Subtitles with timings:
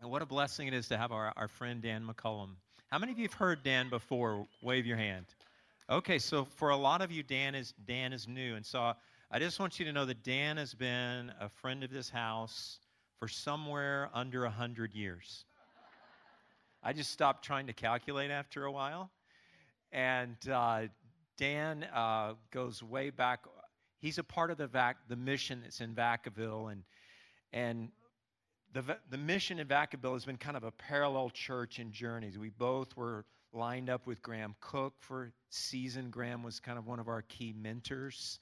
[0.00, 2.50] And what a blessing it is to have our, our friend Dan McCollam.
[2.90, 4.46] How many of you have heard Dan before?
[4.62, 5.26] Wave your hand.
[5.88, 8.92] Okay, so for a lot of you, Dan is Dan is new, and so
[9.30, 12.80] I just want you to know that Dan has been a friend of this house
[13.18, 15.44] for somewhere under hundred years.
[16.82, 19.10] I just stopped trying to calculate after a while,
[19.92, 20.82] and uh,
[21.38, 23.44] Dan uh, goes way back.
[23.98, 26.82] He's a part of the vac, the mission that's in Vacaville, and
[27.52, 27.88] and
[28.72, 32.38] the, the mission in Vacaville has been kind of a parallel church in journeys.
[32.38, 36.10] We both were lined up with Graham Cooke for season.
[36.10, 38.40] Graham was kind of one of our key mentors.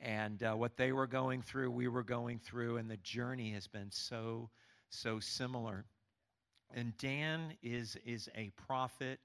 [0.00, 3.66] And uh, what they were going through, we were going through, and the journey has
[3.66, 4.48] been so,
[4.88, 5.84] so similar.
[6.74, 9.20] And Dan is, is a prophet.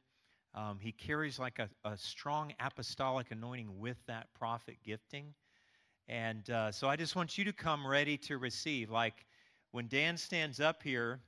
[0.53, 5.33] Um, he carries like a, a strong apostolic anointing with that prophet gifting.
[6.07, 8.89] And uh, so I just want you to come ready to receive.
[8.89, 9.25] Like
[9.75, 11.19] when Dan stands up here,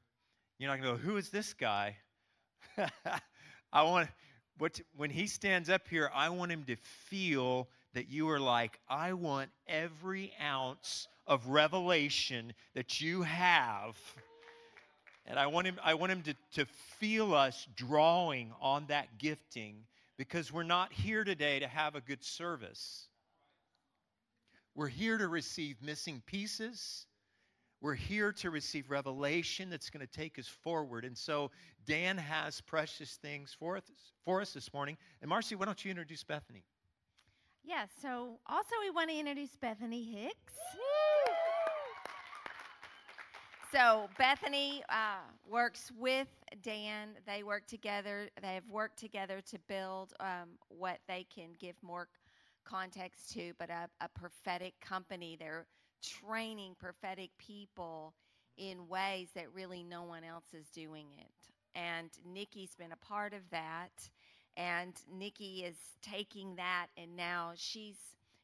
[0.57, 1.97] you're not going to go, Who is this guy?
[3.73, 4.07] I want,
[4.57, 6.77] what, when he stands up here, I want him to
[7.09, 13.97] feel that you are like, I want every ounce of revelation that you have.
[15.25, 16.65] And I want him, I want him to, to
[16.99, 19.75] feel us drawing on that gifting
[20.17, 23.09] because we're not here today to have a good service.
[24.73, 27.07] We're here to receive missing pieces.
[27.79, 31.05] We're here to receive revelation that's going to take us forward.
[31.05, 31.51] And so
[31.85, 33.83] Dan has precious things for us,
[34.25, 34.97] for us this morning.
[35.21, 36.63] And Marcy, why don't you introduce Bethany?
[37.63, 40.53] Yeah, so also we want to introduce Bethany Hicks.
[43.71, 46.29] So Bethany uh, works with
[46.63, 47.09] Dan.
[47.27, 48.29] They work together.
[48.41, 52.07] They have worked together to build um, what they can give more
[52.63, 55.35] context to, but a, a prophetic company.
[55.37, 55.67] They're
[56.01, 58.13] training prophetic people
[58.57, 61.31] in ways that really no one else is doing it.
[61.75, 64.09] And Nikki's been a part of that.
[64.55, 67.97] And Nikki is taking that, and now she's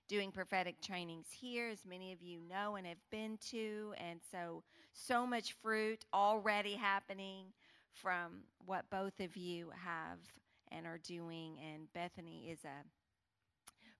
[0.07, 3.95] doing prophetic trainings here, as many of you know and have been to.
[3.97, 4.61] And so,
[4.93, 7.45] so much fruit already happening
[7.93, 10.19] from what both of you have
[10.71, 11.57] and are doing.
[11.73, 12.85] And Bethany is a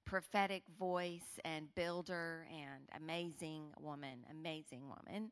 [0.05, 5.31] prophetic voice and builder and amazing woman, amazing woman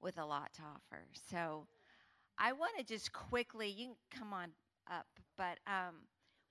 [0.00, 1.04] with a lot to offer.
[1.30, 1.66] So
[2.38, 4.50] I want to just quickly, you can come on
[4.90, 5.06] up,
[5.36, 5.94] but um,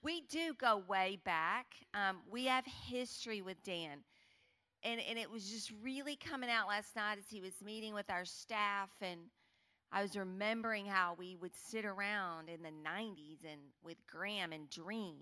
[0.03, 1.67] we do go way back.
[1.93, 3.99] Um, we have history with Dan.
[4.83, 8.09] And, and it was just really coming out last night as he was meeting with
[8.09, 8.89] our staff.
[9.01, 9.19] And
[9.91, 14.69] I was remembering how we would sit around in the 90s and with Graham and
[14.69, 15.17] dream.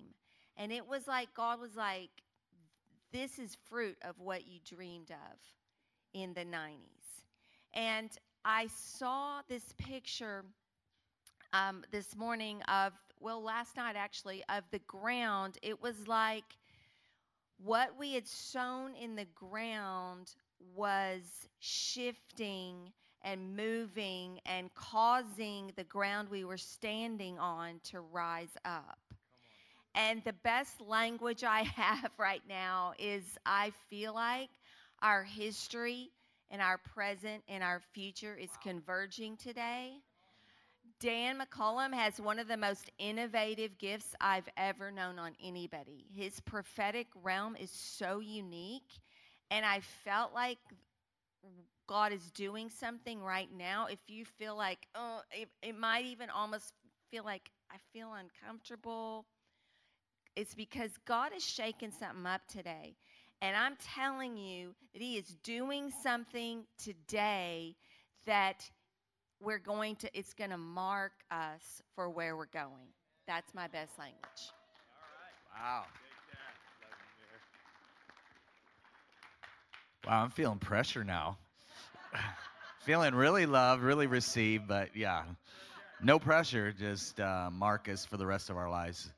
[0.60, 2.10] And it was like God was like,
[3.14, 5.38] this is fruit of what you dreamed of
[6.14, 7.24] in the 90s.
[7.74, 8.10] And
[8.44, 10.44] I saw this picture
[11.54, 15.58] um, this morning of, well, last night actually, of the ground.
[15.64, 16.44] It was like
[17.64, 20.34] what we had sown in the ground
[20.76, 29.00] was shifting and moving and causing the ground we were standing on to rise up.
[29.96, 34.50] And the best language I have right now is I feel like
[35.02, 36.12] our history
[36.52, 39.98] and our present and our future is converging today.
[41.00, 46.06] Dan McCollam has one of the most innovative gifts I've ever known on anybody.
[46.14, 49.00] His prophetic realm is so unique,
[49.50, 50.58] and I felt like
[51.88, 53.88] God is doing something right now.
[53.88, 56.74] If you feel like, oh, it, it might even almost
[57.12, 59.26] feel like I feel uncomfortable,
[60.36, 62.96] it's because God is shaking something up today.
[63.42, 67.76] And I'm telling you that He is doing something today
[68.26, 68.70] that
[69.42, 72.94] we're going to, it's going to mark us for where we're going.
[73.28, 74.52] That's my best language.
[75.56, 75.84] Wow.
[80.06, 81.38] Wow, I'm feeling pressure now.
[82.86, 85.24] feeling really loved, really received, but yeah,
[86.02, 86.72] no pressure.
[86.72, 89.12] Just uh, mark us for the rest of our lives.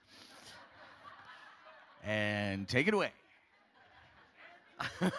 [2.04, 3.12] And take it away.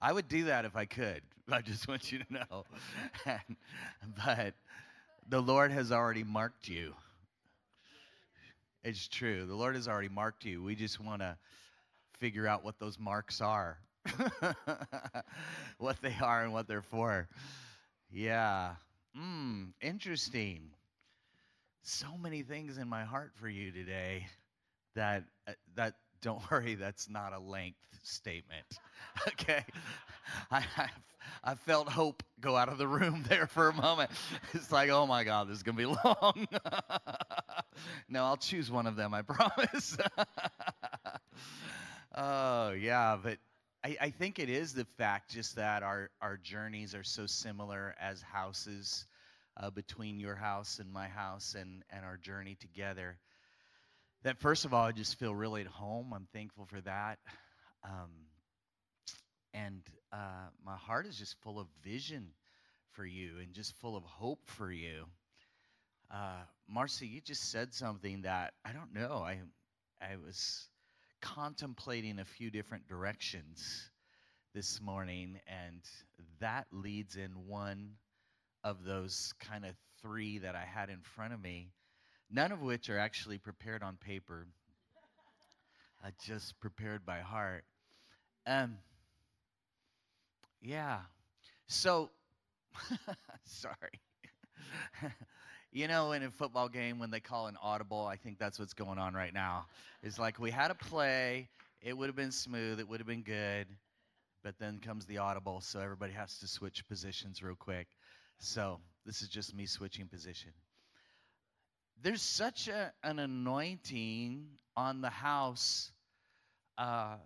[0.00, 1.22] I would do that if I could.
[1.50, 2.64] I just want you to know.
[4.24, 4.54] but
[5.28, 6.94] the Lord has already marked you.
[8.84, 9.44] It's true.
[9.46, 10.62] The Lord has already marked you.
[10.62, 11.36] We just want to
[12.18, 13.78] figure out what those marks are,
[15.78, 17.28] what they are, and what they're for.
[18.10, 18.74] Yeah.
[19.16, 19.64] Hmm.
[19.80, 20.70] Interesting.
[21.82, 24.26] So many things in my heart for you today
[24.94, 28.66] that uh, that don't worry, that's not a length statement.
[29.28, 29.64] okay?
[30.50, 30.88] I, I,
[31.44, 34.10] I felt hope go out of the room there for a moment.
[34.52, 36.48] It's like, oh my God, this is going to be long.
[38.08, 39.96] no, I'll choose one of them, I promise.
[42.14, 43.38] oh, yeah, but
[43.84, 47.94] I, I, think it is the fact just that our, our journeys are so similar
[48.00, 49.06] as houses
[49.58, 53.18] uh, between your house and my house and, and our journey together.
[54.22, 56.12] That, first of all, I just feel really at home.
[56.14, 57.18] I'm thankful for that.
[57.84, 58.10] Um,
[59.54, 59.82] and
[60.12, 62.28] uh, my heart is just full of vision
[62.92, 65.04] for you and just full of hope for you.
[66.10, 69.22] Uh, Marcy, you just said something that I don't know.
[69.24, 69.40] I,
[70.00, 70.66] I was
[71.20, 73.90] contemplating a few different directions
[74.54, 75.82] this morning, and
[76.40, 77.90] that leads in one
[78.68, 81.72] of those kind of three that I had in front of me,
[82.30, 84.46] none of which are actually prepared on paper,
[86.04, 87.64] uh, just prepared by heart.
[88.46, 88.78] Um,
[90.60, 91.00] yeah.
[91.68, 92.10] So,
[93.44, 94.00] sorry.
[95.72, 98.74] you know, in a football game, when they call an audible, I think that's what's
[98.74, 99.66] going on right now.
[100.02, 101.48] It's like we had a play,
[101.82, 103.66] it would have been smooth, it would have been good,
[104.44, 107.88] but then comes the audible, so everybody has to switch positions real quick.
[108.40, 110.52] So, this is just me switching position.
[112.02, 114.46] There's such a, an anointing
[114.76, 115.90] on the house
[116.76, 117.16] uh,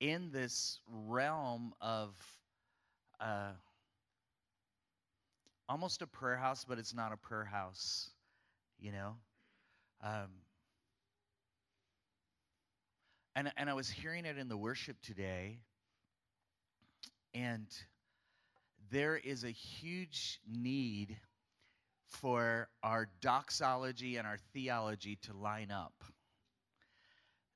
[0.00, 2.14] in this realm of
[3.20, 3.52] uh,
[5.68, 8.10] almost a prayer house, but it's not a prayer house,
[8.78, 9.14] you know?
[10.02, 10.30] Um,
[13.36, 15.58] and, and I was hearing it in the worship today,
[17.34, 17.66] and
[18.92, 21.16] there is a huge need
[22.06, 26.04] for our doxology and our theology to line up.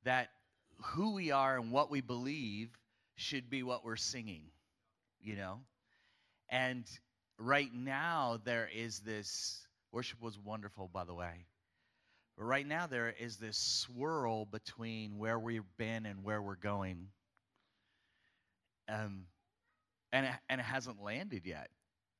[0.02, 0.30] That
[0.82, 2.70] who we are and what we believe
[3.14, 4.50] should be what we're singing
[5.26, 5.58] you know?
[6.48, 6.84] And
[7.38, 11.46] right now, there is this worship was wonderful, by the way.
[12.38, 17.08] But right now, there is this swirl between where we've been and where we're going.
[18.88, 19.24] Um,
[20.12, 21.68] and, it, and it hasn't landed yet.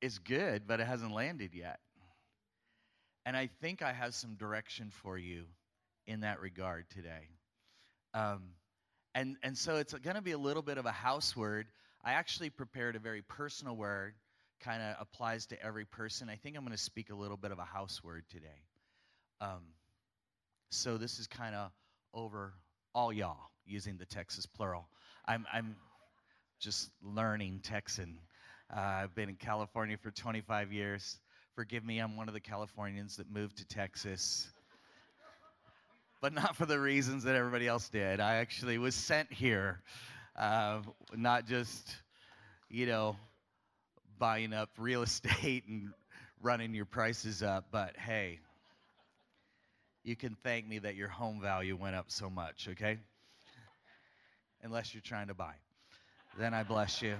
[0.01, 1.79] It's good, but it hasn't landed yet.
[3.25, 5.45] And I think I have some direction for you
[6.05, 7.29] in that regard today.
[8.13, 8.51] Um,
[9.13, 11.67] and, and so it's going to be a little bit of a house word.
[12.03, 14.13] I actually prepared a very personal word,
[14.61, 16.29] kind of applies to every person.
[16.29, 18.63] I think I'm going to speak a little bit of a house word today.
[19.41, 19.63] Um,
[20.69, 21.71] so this is kind of
[22.13, 22.53] over
[22.93, 24.87] all y'all using the Texas plural.
[25.27, 25.75] I'm, I'm
[26.59, 28.17] just learning Texan.
[28.75, 31.19] Uh, I've been in California for 25 years.
[31.55, 34.47] Forgive me, I'm one of the Californians that moved to Texas.
[36.21, 38.19] But not for the reasons that everybody else did.
[38.19, 39.81] I actually was sent here
[40.37, 40.81] uh,
[41.15, 41.95] not just,
[42.69, 43.15] you know,
[44.19, 45.93] buying up real estate and
[46.41, 48.39] running your prices up, but hey,
[50.03, 52.97] you can thank me that your home value went up so much, okay?
[54.63, 55.53] Unless you're trying to buy.
[56.37, 57.15] Then I bless you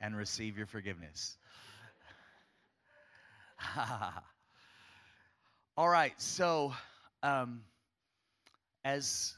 [0.00, 1.36] and receive your forgiveness.
[5.76, 6.74] All right, so
[7.22, 7.60] um,
[8.84, 9.36] as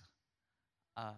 [0.96, 1.12] uh,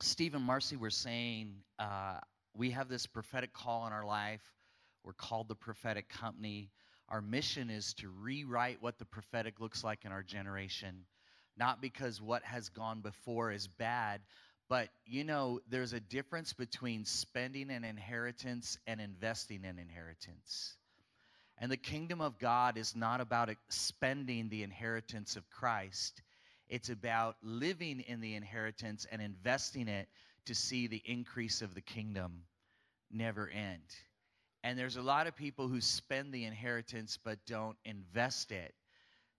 [0.00, 2.18] Steve and Marcy were saying uh,
[2.56, 4.42] we have this prophetic call in our life.
[5.04, 6.72] We're called the prophetic company.
[7.08, 11.04] Our mission is to rewrite what the prophetic looks like in our generation,
[11.56, 14.20] not because what has gone before is bad,
[14.70, 20.76] but you know, there's a difference between spending an inheritance and investing an inheritance.
[21.58, 26.22] And the kingdom of God is not about spending the inheritance of Christ,
[26.68, 30.08] it's about living in the inheritance and investing it
[30.46, 32.44] to see the increase of the kingdom
[33.10, 33.82] never end.
[34.62, 38.72] And there's a lot of people who spend the inheritance but don't invest it.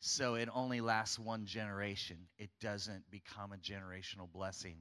[0.01, 4.75] So it only lasts one generation, it doesn't become a generational blessing.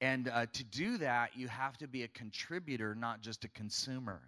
[0.00, 4.20] And uh, to do that, you have to be a contributor, not just a consumer.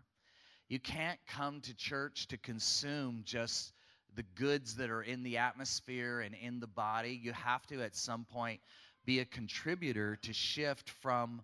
[0.68, 3.72] You can't come to church to consume just
[4.16, 7.20] the goods that are in the atmosphere and in the body.
[7.22, 8.60] You have to, at some point,
[9.04, 11.42] be a contributor to shift from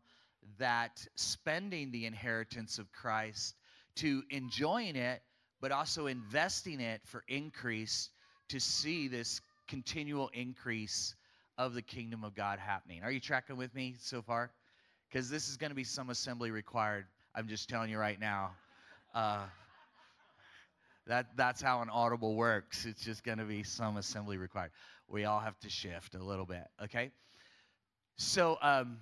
[0.58, 3.54] that spending the inheritance of Christ
[3.96, 5.22] to enjoying it,
[5.60, 8.10] but also investing it for increase
[8.48, 11.14] to see this continual increase
[11.58, 13.02] of the kingdom of God happening.
[13.02, 14.50] Are you tracking with me so far?
[15.08, 17.06] Because this is going to be some assembly required.
[17.34, 18.52] I'm just telling you right now.
[19.14, 19.44] Uh,
[21.06, 22.87] that, that's how an audible works.
[22.87, 24.70] It's just going to be some assembly required.
[25.08, 27.11] We all have to shift a little bit, okay?
[28.16, 28.99] so um,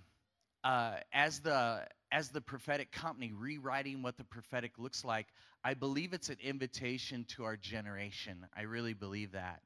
[0.64, 5.26] uh, as the as the prophetic company rewriting what the prophetic looks like,
[5.64, 8.46] I believe it's an invitation to our generation.
[8.54, 9.62] I really believe that.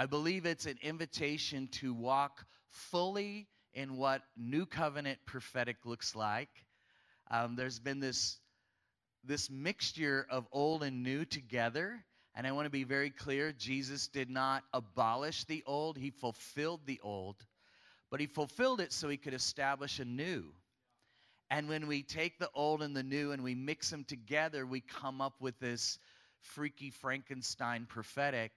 [0.00, 6.50] I believe it's an invitation to walk fully in what new covenant prophetic looks like.
[7.32, 8.38] Um, there's been this
[9.24, 12.04] this mixture of old and new together.
[12.36, 16.82] And I want to be very clear Jesus did not abolish the old, he fulfilled
[16.86, 17.44] the old,
[18.08, 20.44] but he fulfilled it so he could establish a new.
[21.50, 24.80] And when we take the old and the new and we mix them together, we
[24.80, 25.98] come up with this
[26.38, 28.52] freaky Frankenstein prophetic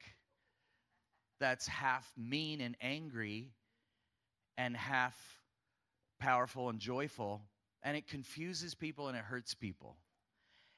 [1.42, 3.50] that's half mean and angry
[4.58, 5.18] and half
[6.20, 7.42] powerful and joyful.
[7.84, 9.98] And it confuses people and it hurts people.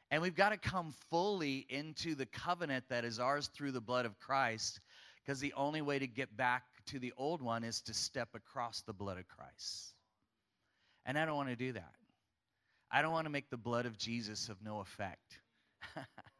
[0.09, 4.05] And we've got to come fully into the covenant that is ours through the blood
[4.05, 4.79] of Christ,
[5.17, 8.81] because the only way to get back to the old one is to step across
[8.81, 9.95] the blood of Christ.
[11.05, 11.93] And I don't want to do that.
[12.91, 15.39] I don't want to make the blood of Jesus of no effect.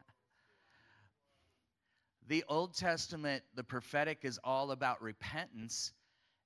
[2.28, 5.94] the Old Testament, the prophetic, is all about repentance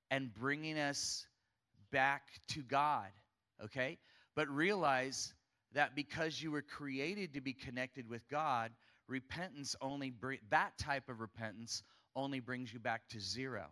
[0.09, 1.25] and bringing us
[1.91, 3.07] back to God,
[3.63, 3.97] okay?
[4.35, 5.33] But realize
[5.73, 8.71] that because you were created to be connected with God,
[9.07, 11.83] repentance only bring, that type of repentance
[12.15, 13.65] only brings you back to zero.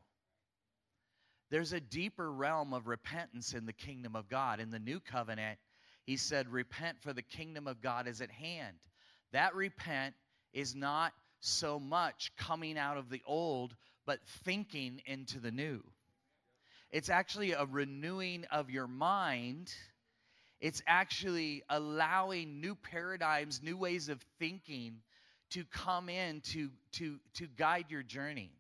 [1.50, 4.59] There's a deeper realm of repentance in the kingdom of God.
[4.59, 5.59] In the new covenant,
[6.05, 8.77] he said, Repent, for the kingdom of God is at hand.
[9.31, 10.15] That repent
[10.53, 11.13] is not
[11.46, 13.75] so much coming out of the old,
[14.06, 15.84] but thinking into the new.
[16.92, 19.74] It's actually a renewing of your mind
[20.66, 24.96] it's actually allowing new paradigms, new ways of thinking
[25.52, 28.52] to come in to, to, to guide your journey,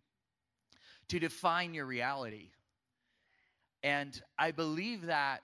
[1.09, 2.51] to define your reality.
[3.81, 5.41] And I believe that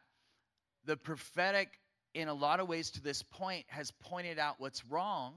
[0.85, 1.69] the prophetic,
[2.13, 5.33] in a lot of ways to this point, has pointed out what's wrong,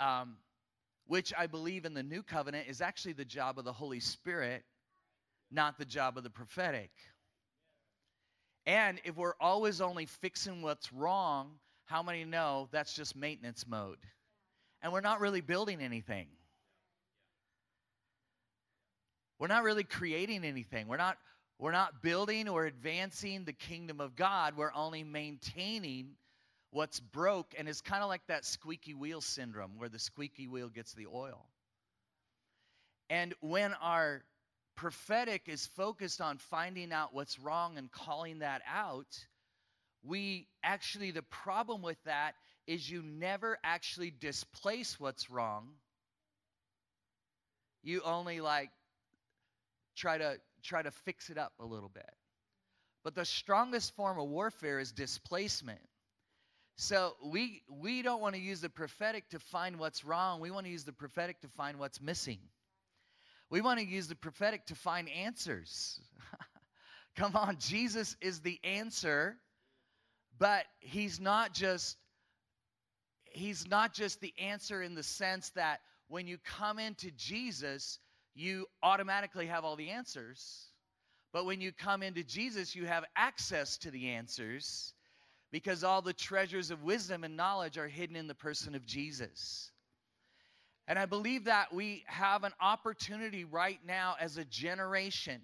[0.00, 0.36] um,
[1.10, 4.62] which I believe in the new covenant is actually the job of the Holy Spirit,
[5.50, 6.92] not the job of the prophetic.
[8.64, 11.50] And if we're always only fixing what's wrong,
[11.86, 13.98] how many know that's just maintenance mode?
[14.82, 16.28] And we're not really building anything.
[19.40, 20.86] We're not really creating anything.
[20.86, 21.18] We're not
[21.58, 24.56] we're not building or advancing the kingdom of God.
[24.56, 26.10] We're only maintaining
[26.70, 30.68] what's broke and it's kind of like that squeaky wheel syndrome where the squeaky wheel
[30.68, 31.46] gets the oil.
[33.08, 34.22] And when our
[34.76, 39.18] prophetic is focused on finding out what's wrong and calling that out,
[40.04, 42.34] we actually, the problem with that
[42.66, 45.68] is you never actually displace what's wrong.
[47.82, 48.70] You only like
[49.96, 52.10] try to try to fix it up a little bit.
[53.02, 55.80] But the strongest form of warfare is displacement.
[56.80, 60.40] So we we don't want to use the prophetic to find what's wrong.
[60.40, 62.38] We want to use the prophetic to find what's missing.
[63.50, 66.00] We want to use the prophetic to find answers.
[67.16, 69.36] Come on, Jesus is the answer,
[70.38, 71.98] but he's not just
[73.26, 77.98] he's not just the answer in the sense that when you come into Jesus,
[78.34, 80.70] you automatically have all the answers.
[81.30, 84.94] But when you come into Jesus, you have access to the answers
[85.50, 89.70] because all the treasures of wisdom and knowledge are hidden in the person of Jesus.
[90.86, 95.40] And I believe that we have an opportunity right now as a generation.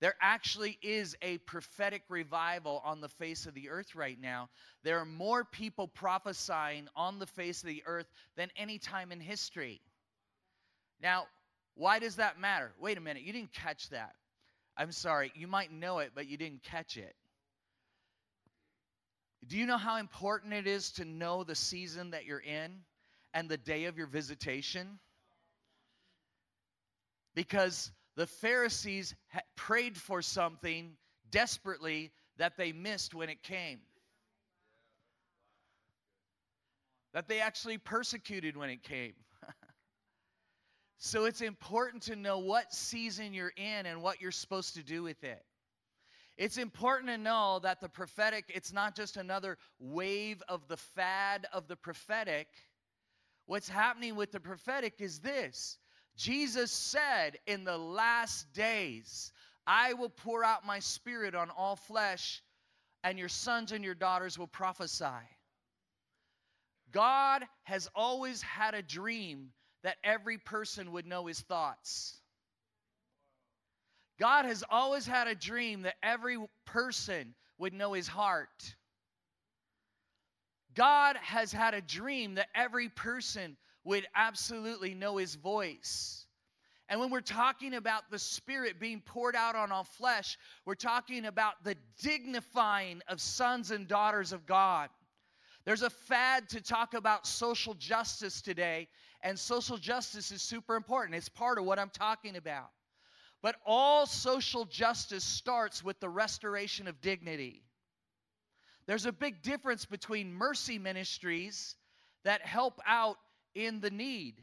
[0.00, 4.48] There actually is a prophetic revival on the face of the earth right now.
[4.82, 9.20] There are more people prophesying on the face of the earth than any time in
[9.20, 9.82] history.
[11.02, 11.26] Now,
[11.74, 12.72] why does that matter?
[12.80, 14.14] Wait a minute, you didn't catch that.
[14.76, 17.14] I'm sorry, you might know it, but you didn't catch it.
[19.46, 22.82] Do you know how important it is to know the season that you're in?
[23.32, 24.98] and the day of your visitation?
[27.34, 29.14] Because the Pharisees
[29.56, 30.92] prayed for something
[31.30, 33.80] desperately that they missed when it came.
[37.12, 39.14] That they actually persecuted when it came.
[40.98, 45.02] so it's important to know what season you're in and what you're supposed to do
[45.02, 45.42] with it.
[46.40, 51.46] It's important to know that the prophetic, it's not just another wave of the fad
[51.52, 52.48] of the prophetic
[53.50, 55.76] What's happening with the prophetic is this
[56.16, 59.32] Jesus said, In the last days,
[59.66, 62.44] I will pour out my spirit on all flesh,
[63.02, 65.26] and your sons and your daughters will prophesy.
[66.92, 69.48] God has always had a dream
[69.82, 72.19] that every person would know his thoughts.
[74.20, 76.36] God has always had a dream that every
[76.66, 78.76] person would know his heart.
[80.74, 86.26] God has had a dream that every person would absolutely know his voice.
[86.90, 90.36] And when we're talking about the Spirit being poured out on all flesh,
[90.66, 94.90] we're talking about the dignifying of sons and daughters of God.
[95.64, 98.88] There's a fad to talk about social justice today,
[99.22, 101.14] and social justice is super important.
[101.14, 102.70] It's part of what I'm talking about.
[103.42, 107.62] But all social justice starts with the restoration of dignity.
[108.86, 111.76] There's a big difference between mercy ministries
[112.24, 113.16] that help out
[113.54, 114.42] in the need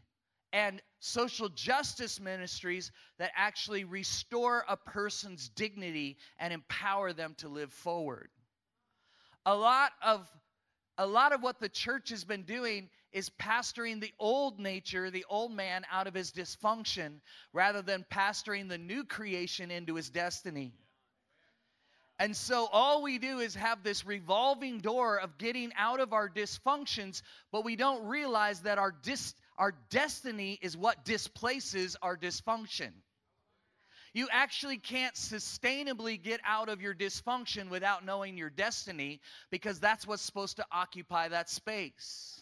[0.54, 7.72] and social justice ministries that actually restore a person's dignity and empower them to live
[7.72, 8.30] forward.
[9.46, 10.27] A lot of
[10.98, 15.25] a lot of what the church has been doing is pastoring the old nature, the
[15.30, 17.20] old man, out of his dysfunction
[17.54, 20.74] rather than pastoring the new creation into his destiny.
[22.20, 26.27] And so all we do is have this revolving door of getting out of our
[26.27, 32.92] dysfunctions, but we don't realize that our dis- our destiny is what displaces our dysfunction.
[34.18, 39.22] You actually can't sustainably get out of your dysfunction without knowing your destiny
[39.52, 42.42] because that's what's supposed to occupy that space.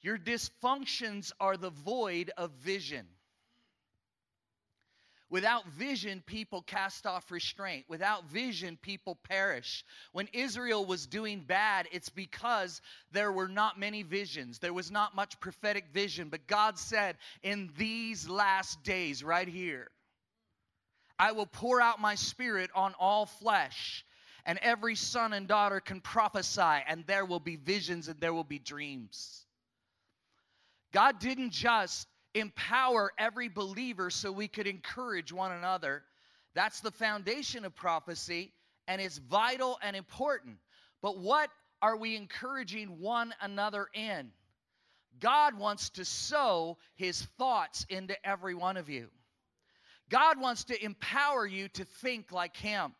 [0.00, 3.06] Your dysfunctions are the void of vision.
[5.32, 7.86] Without vision, people cast off restraint.
[7.88, 9.82] Without vision, people perish.
[10.12, 14.58] When Israel was doing bad, it's because there were not many visions.
[14.58, 16.28] There was not much prophetic vision.
[16.28, 19.88] But God said, in these last days, right here,
[21.18, 24.04] I will pour out my spirit on all flesh,
[24.44, 28.44] and every son and daughter can prophesy, and there will be visions and there will
[28.44, 29.46] be dreams.
[30.92, 36.02] God didn't just empower every believer so we could encourage one another.
[36.54, 38.52] That's the foundation of prophecy,
[38.86, 40.56] and it's vital and important.
[41.00, 44.30] But what are we encouraging one another in?
[45.20, 49.08] God wants to sow his thoughts into every one of you.
[50.08, 52.92] God wants to empower you to think like him.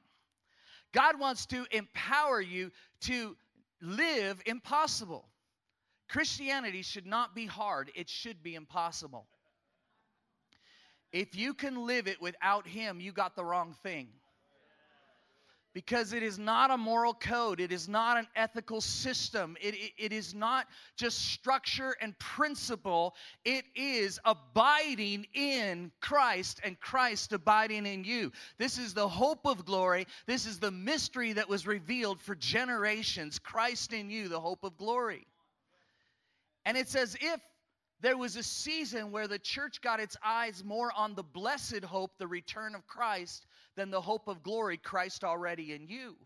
[0.92, 2.70] God wants to empower you
[3.02, 3.36] to
[3.80, 5.26] live impossible.
[6.12, 9.26] Christianity should not be hard, it should be impossible.
[11.10, 14.08] If you can live it without Him, you got the wrong thing.
[15.72, 17.60] Because it is not a moral code.
[17.60, 19.56] It is not an ethical system.
[19.58, 20.66] It, it, it is not
[20.98, 23.14] just structure and principle.
[23.46, 28.32] It is abiding in Christ and Christ abiding in you.
[28.58, 30.06] This is the hope of glory.
[30.26, 33.38] This is the mystery that was revealed for generations.
[33.38, 35.26] Christ in you, the hope of glory.
[36.64, 37.40] And it's as if
[38.00, 42.18] there was a season where the church got its eyes more on the blessed hope,
[42.18, 43.46] the return of Christ,
[43.76, 46.16] than the hope of glory, Christ already in you.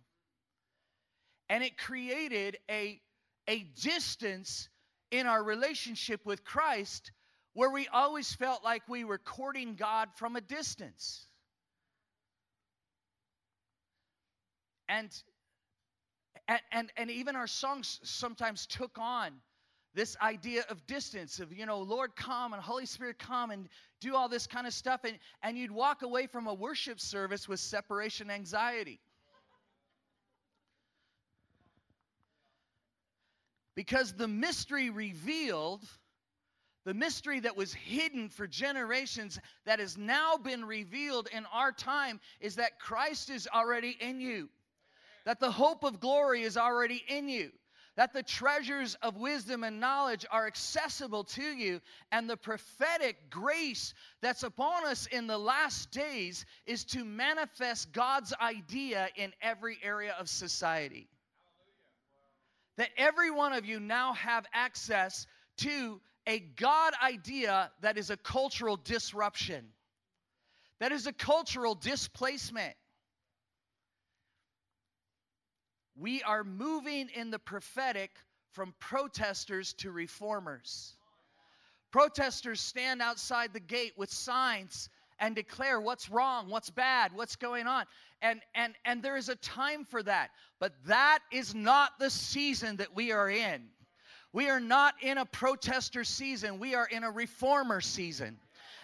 [1.49, 3.01] And it created a,
[3.47, 4.69] a distance
[5.11, 7.13] in our relationship with Christ
[7.53, 11.27] where we always felt like we were courting God from a distance.
[14.89, 15.11] And
[16.49, 19.33] and, and, and even our songs sometimes took on
[19.97, 23.69] this idea of distance of you know lord come and holy spirit come and
[24.01, 27.49] do all this kind of stuff and, and you'd walk away from a worship service
[27.49, 29.01] with separation anxiety.
[33.75, 35.83] Because the mystery revealed
[36.85, 42.21] the mystery that was hidden for generations that has now been revealed in our time
[42.41, 44.49] is that Christ is already in you,
[45.25, 47.51] that the hope of glory is already in you
[47.97, 51.81] that the treasures of wisdom and knowledge are accessible to you,
[52.13, 58.35] and the prophetic grace that's upon us in the last days is to manifest God's
[58.41, 61.09] idea in every area of society.
[62.77, 65.27] That every one of you now have access
[65.59, 69.65] to a God idea that is a cultural disruption,
[70.81, 72.75] that is a cultural displacement
[75.99, 78.11] we are moving in the prophetic
[78.53, 80.95] from protesters to reformers.
[81.91, 87.67] Protesters stand outside the gate with signs and declare what's wrong, what's bad, what's going
[87.67, 87.85] on.
[88.23, 90.31] And and and there is a time for that.
[90.59, 93.69] But that is not the season that we are in.
[94.33, 96.59] We are not in a protester season.
[96.59, 98.39] We are in a reformer season.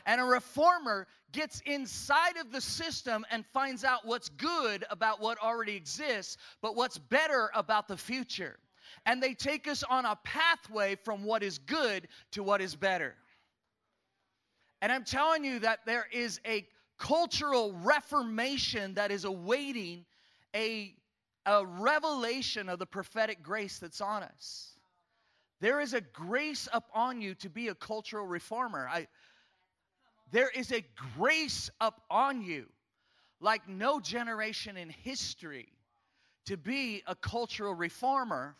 [0.07, 5.39] And a reformer gets inside of the system and finds out what's good about what
[5.43, 8.59] already exists, but what's better about the future.
[9.07, 13.15] And they take us on a pathway from what is good to what is better.
[14.81, 16.67] And I'm telling you that there is a
[16.99, 20.05] cultural reformation that is awaiting
[20.55, 20.95] a,
[21.47, 24.73] a revelation of the prophetic grace that's on us.
[25.61, 28.89] There is a grace upon you to be a cultural reformer.
[28.91, 29.07] I,
[30.33, 30.85] there is a
[31.17, 32.67] grace upon you
[33.41, 35.69] like no generation in history
[36.47, 38.57] to be a cultural reformer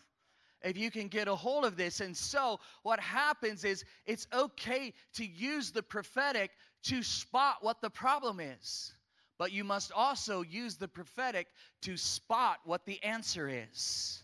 [0.63, 2.01] if you can get a hold of this.
[2.01, 6.51] And so, what happens is it's okay to use the prophetic
[6.85, 8.93] to spot what the problem is,
[9.39, 11.49] but you must also use the prophetic
[11.83, 14.23] to spot what the answer is.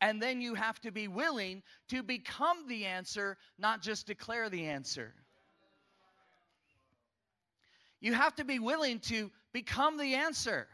[0.00, 4.66] And then you have to be willing to become the answer, not just declare the
[4.66, 5.14] answer.
[8.06, 10.68] You have to be willing to become the answer.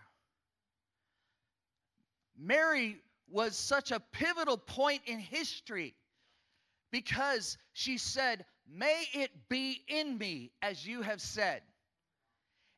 [2.39, 2.99] Mary
[3.31, 5.95] was such a pivotal point in history
[6.91, 11.63] because she said, May it be in me as you have said.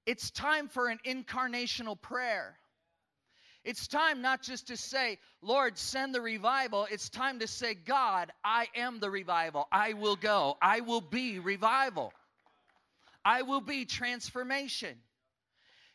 [0.06, 2.56] It's time for an incarnational prayer.
[3.64, 6.86] It's time not just to say, Lord, send the revival.
[6.88, 9.66] It's time to say, God, I am the revival.
[9.72, 10.56] I will go.
[10.62, 12.12] I will be revival.
[13.24, 14.96] I will be transformation.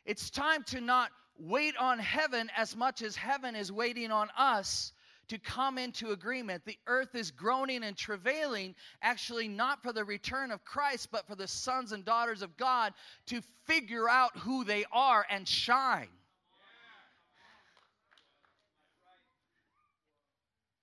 [0.06, 4.92] It's time to not wait on heaven as much as heaven is waiting on us
[5.30, 6.66] to come into agreement.
[6.66, 11.36] The earth is groaning and travailing, actually, not for the return of Christ, but for
[11.36, 12.94] the sons and daughters of God
[13.28, 16.10] to figure out who they are and shine.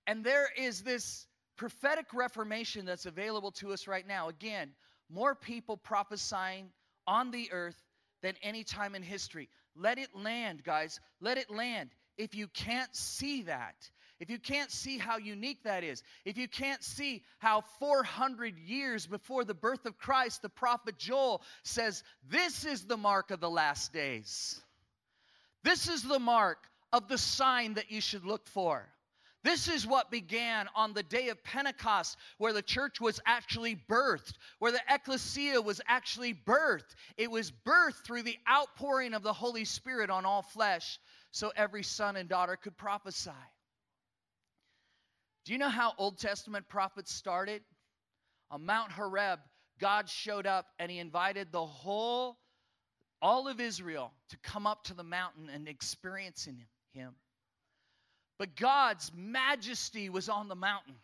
[0.07, 4.29] And there is this prophetic reformation that's available to us right now.
[4.29, 4.71] Again,
[5.09, 6.69] more people prophesying
[7.05, 7.81] on the earth
[8.21, 9.49] than any time in history.
[9.75, 10.99] Let it land, guys.
[11.21, 11.89] Let it land.
[12.17, 13.75] If you can't see that,
[14.19, 19.05] if you can't see how unique that is, if you can't see how 400 years
[19.05, 23.49] before the birth of Christ, the prophet Joel says, This is the mark of the
[23.49, 24.59] last days.
[25.63, 26.57] This is the mark
[26.91, 28.87] of the sign that you should look for.
[29.43, 34.33] This is what began on the day of Pentecost, where the church was actually birthed,
[34.59, 36.95] where the ecclesia was actually birthed.
[37.17, 40.99] It was birthed through the outpouring of the Holy Spirit on all flesh,
[41.31, 43.31] so every son and daughter could prophesy.
[45.45, 47.61] Do you know how Old Testament prophets started?
[48.51, 49.39] On Mount Horeb,
[49.79, 52.37] God showed up and he invited the whole,
[53.21, 57.15] all of Israel to come up to the mountain and experience in him.
[58.37, 60.95] But God's majesty was on the mountain.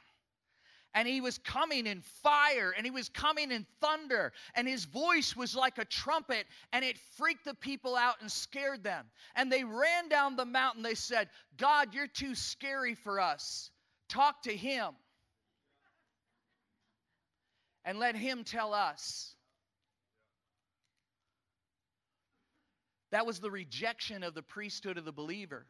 [0.95, 4.31] And he was coming in fire and he was coming in thunder.
[4.53, 8.83] And his voice was like a trumpet and it freaked the people out and scared
[8.83, 9.05] them.
[9.35, 10.83] And they ran down the mountain.
[10.83, 13.71] They said, God, you're too scary for us.
[14.07, 14.89] Talk to him
[17.85, 19.35] and let him tell us.
[23.11, 25.65] That was the rejection of the priesthood of the believer.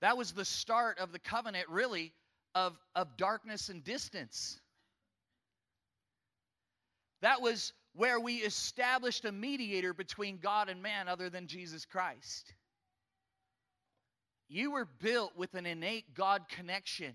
[0.00, 2.12] That was the start of the covenant, really,
[2.54, 4.58] of, of darkness and distance.
[7.22, 12.54] That was where we established a mediator between God and man other than Jesus Christ.
[14.48, 17.14] You were built with an innate God connection.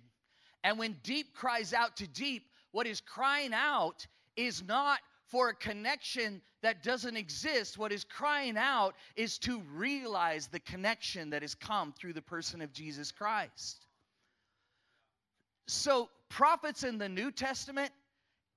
[0.63, 5.55] And when deep cries out to deep, what is crying out is not for a
[5.55, 7.77] connection that doesn't exist.
[7.77, 12.59] What is crying out is to realize the connection that has come through the person
[12.63, 13.85] of Jesus Christ.
[15.67, 17.91] So, prophets in the New Testament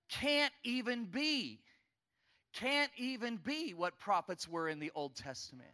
[0.09, 1.61] can't even be,
[2.55, 5.69] can't even be what prophets were in the Old Testament.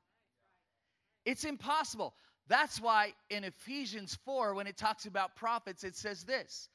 [1.25, 2.15] It's impossible.
[2.49, 6.69] That's why in Ephesians 4, when it talks about prophets, it says this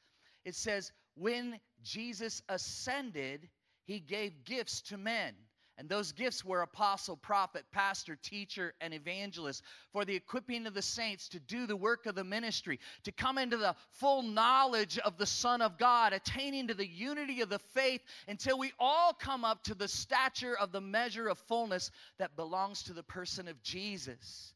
[0.46, 3.46] it says, When Jesus ascended,
[3.84, 5.34] he gave gifts to men.
[5.80, 9.62] And those gifts were apostle, prophet, pastor, teacher, and evangelist
[9.94, 13.38] for the equipping of the saints to do the work of the ministry, to come
[13.38, 17.58] into the full knowledge of the Son of God, attaining to the unity of the
[17.58, 22.36] faith until we all come up to the stature of the measure of fullness that
[22.36, 24.52] belongs to the person of Jesus.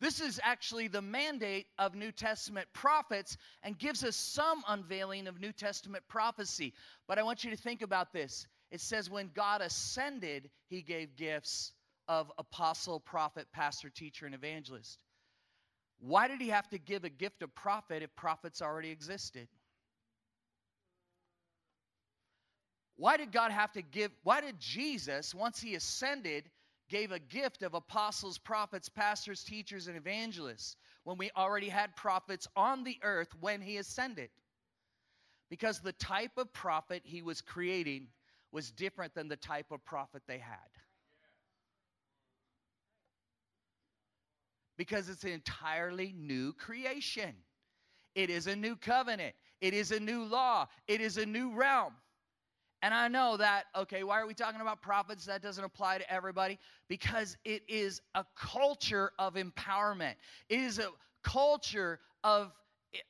[0.00, 5.38] This is actually the mandate of New Testament prophets and gives us some unveiling of
[5.38, 6.72] New Testament prophecy.
[7.06, 11.14] But I want you to think about this it says when God ascended, he gave
[11.14, 11.72] gifts
[12.08, 15.04] of apostle, prophet, pastor, teacher, and evangelist.
[16.00, 19.46] Why did he have to give a gift of prophet if prophets already existed?
[22.96, 26.50] Why did God have to give, why did Jesus, once he ascended,
[26.88, 32.48] gave a gift of apostles, prophets, pastors, teachers, and evangelists when we already had prophets
[32.56, 34.30] on the earth when he ascended?
[35.50, 38.08] Because the type of prophet he was creating
[38.52, 40.58] was different than the type of prophet they had.
[44.76, 47.34] Because it's an entirely new creation.
[48.14, 49.34] It is a new covenant.
[49.60, 50.66] It is a new law.
[50.86, 51.94] It is a new realm.
[52.82, 55.24] And I know that, okay, why are we talking about prophets?
[55.26, 56.58] That doesn't apply to everybody.
[56.88, 60.14] Because it is a culture of empowerment,
[60.48, 60.88] it is a
[61.22, 62.52] culture of,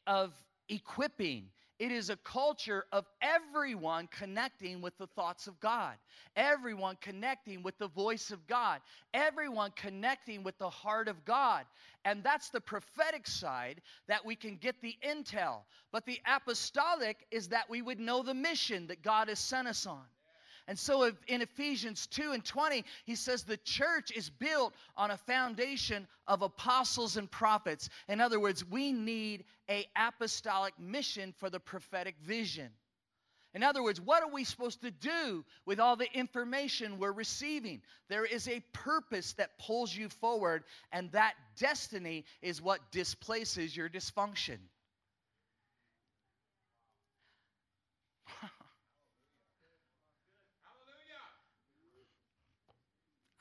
[0.07, 0.35] of
[0.68, 1.46] equipping.
[1.83, 5.97] It is a culture of everyone connecting with the thoughts of God,
[6.37, 8.81] everyone connecting with the voice of God,
[9.12, 11.64] everyone connecting with the heart of God.
[12.05, 15.62] And that's the prophetic side that we can get the intel.
[15.90, 19.85] But the apostolic is that we would know the mission that God has sent us
[19.85, 20.05] on.
[20.68, 25.16] And so in Ephesians 2 and 20, he says the church is built on a
[25.16, 27.88] foundation of apostles and prophets.
[28.09, 32.70] In other words, we need a apostolic mission for the prophetic vision.
[33.55, 37.83] In other words, what are we supposed to do with all the information we're receiving?
[38.09, 43.90] There is a purpose that pulls you forward, and that destiny is what displaces your
[43.90, 44.59] dysfunction.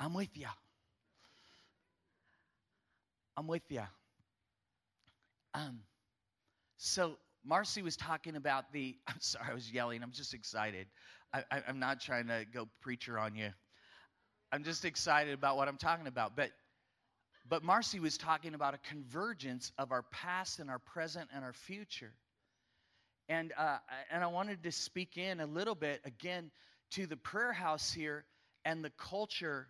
[0.02, 0.48] I'm with you.
[3.38, 3.84] I'm with you.
[5.54, 5.82] Um,
[6.78, 8.98] so Marcy was talking about the.
[9.08, 10.02] I'm sorry, I was yelling.
[10.02, 10.88] I'm just excited.
[11.32, 13.50] I, I, I'm not trying to go preacher on you.
[14.52, 16.36] I'm just excited about what I'm talking about.
[16.36, 16.50] But,
[17.48, 21.54] but Marcy was talking about a convergence of our past and our present and our
[21.54, 22.14] future.
[23.30, 23.78] And uh,
[24.12, 26.50] and I wanted to speak in a little bit again
[26.94, 28.26] to the prayer house here
[28.66, 29.68] and the culture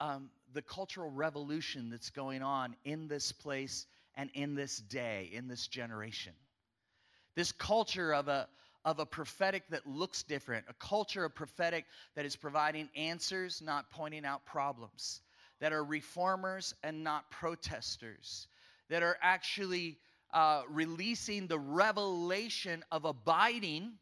[0.00, 5.48] um, the cultural revolution that's going on in this place and in this day, in
[5.48, 6.32] this generation.
[7.34, 8.48] This culture of a,
[8.84, 11.84] of a prophetic that looks different, a culture of prophetic
[12.16, 15.20] that is providing answers, not pointing out problems,
[15.60, 18.48] that are reformers and not protesters,
[18.88, 19.98] that are actually
[20.32, 23.92] uh, releasing the revelation of abiding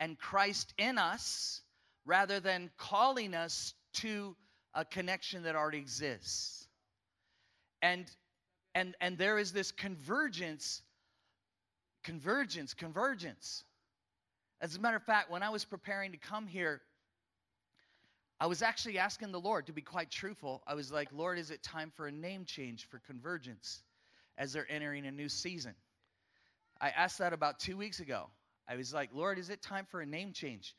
[0.00, 1.60] and Christ in us
[2.04, 4.36] rather than calling us to
[4.76, 6.68] a connection that already exists.
[7.82, 8.08] And
[8.74, 10.82] and and there is this convergence
[12.04, 13.64] convergence convergence.
[14.60, 16.80] As a matter of fact, when I was preparing to come here,
[18.38, 20.62] I was actually asking the Lord to be quite truthful.
[20.66, 23.82] I was like, Lord, is it time for a name change for convergence
[24.36, 25.74] as they're entering a new season?
[26.80, 28.28] I asked that about two weeks ago.
[28.68, 30.74] I was like, Lord, is it time for a name change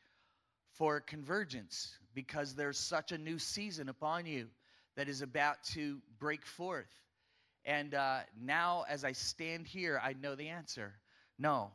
[0.78, 1.98] for convergence?
[2.18, 4.48] because there's such a new season upon you
[4.96, 6.92] that is about to break forth.
[7.64, 10.96] And uh, now, as I stand here, I know the answer
[11.38, 11.70] no.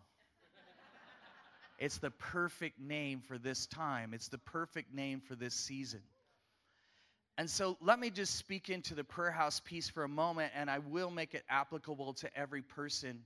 [1.78, 6.00] it's the perfect name for this time, it's the perfect name for this season.
[7.38, 10.68] And so let me just speak into the prayer house piece for a moment, and
[10.68, 13.20] I will make it applicable to every person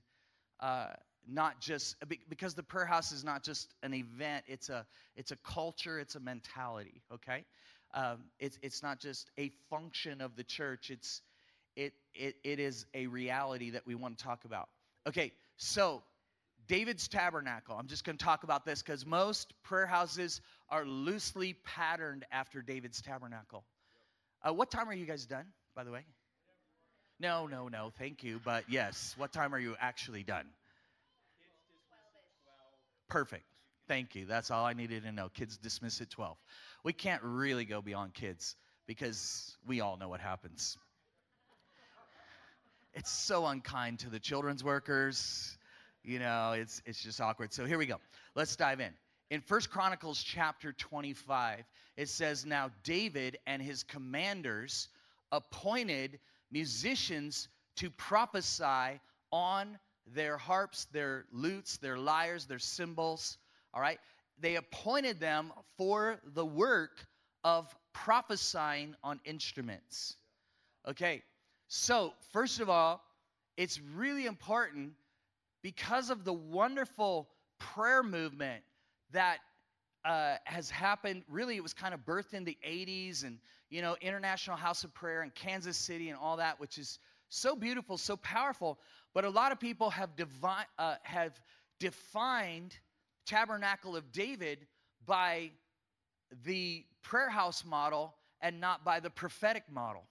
[0.59, 0.89] uh,
[1.29, 1.95] not just
[2.29, 4.85] because the prayer house is not just an event it's a
[5.15, 7.45] it's a culture it's a mentality okay?
[7.93, 11.21] Um, it's it's not just a function of the church it's
[11.75, 14.69] it, it it is a reality that we want to talk about.
[15.07, 16.03] Okay so
[16.67, 21.53] david's tabernacle i'm just going to talk about this because most prayer houses are loosely
[21.65, 23.63] patterned after david's tabernacle.
[24.47, 26.05] Uh, what time are you guys done by the way?
[27.19, 30.45] No no no thank you but yes what time are you actually done
[33.09, 33.43] Perfect.
[33.87, 34.25] Thank you.
[34.25, 35.29] That's all I needed to know.
[35.29, 36.37] Kids dismiss at 12.
[36.83, 40.77] We can't really go beyond kids because we all know what happens.
[42.93, 45.57] It's so unkind to the children's workers.
[46.03, 47.53] You know, it's it's just awkward.
[47.53, 47.97] So here we go.
[48.35, 48.91] Let's dive in.
[49.29, 51.63] In First Chronicles chapter 25,
[51.97, 54.87] it says, Now David and his commanders
[55.31, 59.77] appointed musicians to prophesy on
[60.13, 63.37] their harps, their lutes, their lyres, their cymbals.
[63.73, 63.99] All right?
[64.39, 67.05] They appointed them for the work
[67.43, 70.15] of prophesying on instruments.
[70.87, 71.23] Okay,
[71.67, 73.01] so first of all,
[73.57, 74.93] it's really important
[75.61, 77.27] because of the wonderful
[77.59, 78.63] prayer movement
[79.11, 79.39] that
[80.05, 81.23] uh, has happened.
[81.27, 83.39] Really, it was kind of birthed in the 80s and,
[83.69, 87.55] you know, International House of Prayer in Kansas City and all that, which is so
[87.55, 88.79] beautiful, so powerful.
[89.17, 90.11] But a lot of people have,
[90.77, 91.41] uh, have
[91.79, 92.77] defined
[93.25, 94.67] Tabernacle of David
[95.07, 95.49] by
[96.45, 100.03] the prayer house model and not by the prophetic model.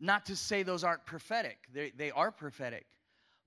[0.00, 2.84] Not to say those aren't prophetic, they, they are prophetic.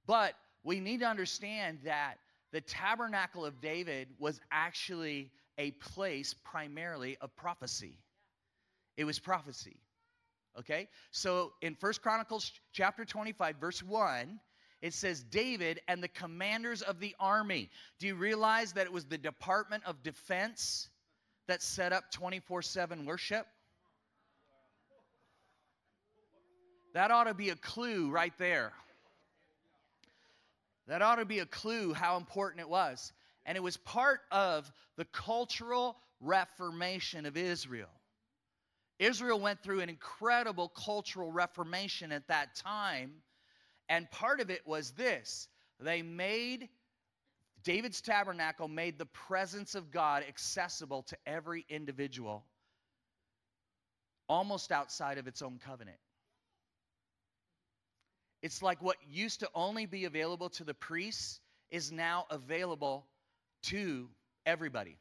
[0.06, 2.20] But we need to understand that
[2.54, 8.00] the tabernacle of David was actually a place primarily of prophecy.
[8.96, 9.76] It was prophecy.
[10.60, 10.88] Okay?
[11.12, 14.40] So in First Chronicles chapter 25, verse 1,
[14.82, 17.70] it says David and the commanders of the army.
[18.00, 20.90] Do you realize that it was the Department of Defense
[21.48, 23.48] that set up 24 7 worship?
[26.94, 28.74] That ought to be a clue right there.
[30.88, 33.12] That ought to be a clue how important it was.
[33.46, 37.90] And it was part of the cultural reformation of Israel.
[39.00, 43.12] Israel went through an incredible cultural reformation at that time.
[43.90, 45.48] And part of it was this
[45.80, 46.70] they made
[47.64, 52.46] David's tabernacle made the presence of God accessible to every individual
[54.30, 55.98] almost outside of its own covenant.
[58.42, 63.06] It's like what used to only be available to the priests is now available
[63.64, 64.10] to
[64.46, 64.98] everybody.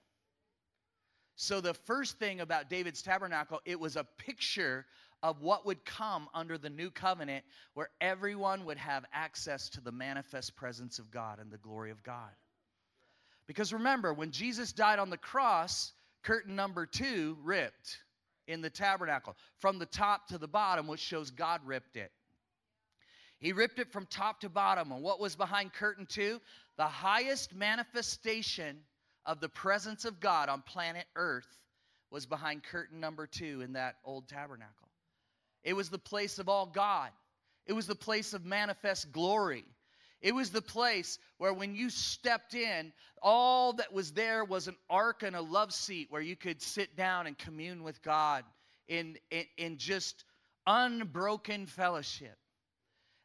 [1.36, 4.86] So the first thing about David's tabernacle, it was a picture
[5.22, 7.44] of what would come under the new covenant
[7.74, 12.02] where everyone would have access to the manifest presence of God and the glory of
[12.02, 12.30] God.
[13.46, 17.98] Because remember, when Jesus died on the cross, curtain number 2 ripped
[18.48, 22.10] in the tabernacle from the top to the bottom, which shows God ripped it.
[23.38, 24.90] He ripped it from top to bottom.
[24.90, 26.40] And what was behind curtain two?
[26.78, 28.78] The highest manifestation
[29.26, 31.48] of the presence of God on planet Earth
[32.10, 34.88] was behind curtain number two in that old tabernacle.
[35.64, 37.10] It was the place of all God,
[37.66, 39.64] it was the place of manifest glory.
[40.22, 44.76] It was the place where when you stepped in, all that was there was an
[44.88, 48.42] ark and a love seat where you could sit down and commune with God
[48.88, 50.24] in, in, in just
[50.66, 52.36] unbroken fellowship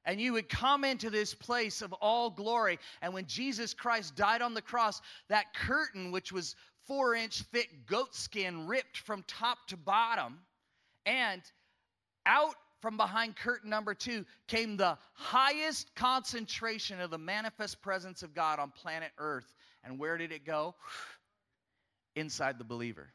[0.06, 2.80] and you would come into this place of all glory.
[3.02, 6.56] And when Jesus Christ died on the cross, that curtain, which was
[6.88, 10.40] four inch thick goat skin, ripped from top to bottom,
[11.06, 11.42] and
[12.26, 18.34] out from behind curtain number two came the highest concentration of the manifest presence of
[18.34, 19.54] God on planet Earth.
[19.84, 20.76] And where did it go?
[22.16, 23.14] Inside the believer.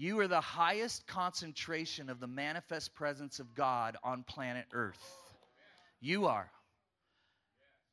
[0.00, 4.96] You are the highest concentration of the manifest presence of God on planet Earth.
[6.00, 6.50] You are.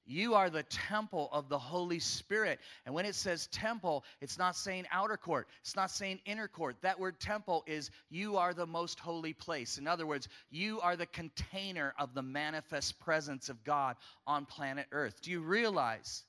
[0.05, 2.59] You are the temple of the Holy Spirit.
[2.85, 6.77] And when it says temple, it's not saying outer court, it's not saying inner court.
[6.81, 9.77] That word temple is you are the most holy place.
[9.77, 14.85] In other words, you are the container of the manifest presence of God on planet
[14.93, 15.21] Earth.
[15.21, 16.23] Do you realize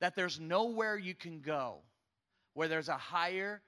[0.00, 1.82] that there's nowhere you can go
[2.54, 3.62] where there's a higher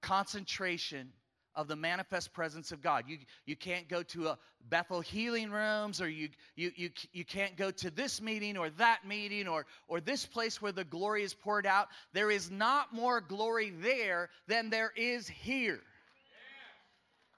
[0.00, 1.12] concentration
[1.54, 3.04] of the manifest presence of God.
[3.08, 7.56] You, you can't go to a Bethel healing rooms or you, you, you, you can't
[7.56, 11.34] go to this meeting or that meeting or, or this place where the glory is
[11.34, 11.88] poured out.
[12.12, 15.80] There is not more glory there than there is here.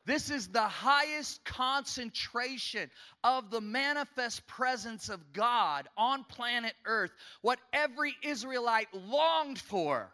[0.04, 2.90] This is the highest concentration
[3.22, 7.12] of the manifest presence of God on planet Earth.
[7.40, 10.10] What every Israelite longed for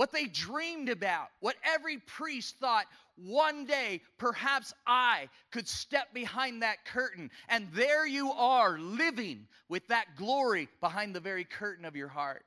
[0.00, 2.86] what they dreamed about, what every priest thought
[3.16, 7.30] one day perhaps I could step behind that curtain.
[7.50, 12.46] And there you are living with that glory behind the very curtain of your heart.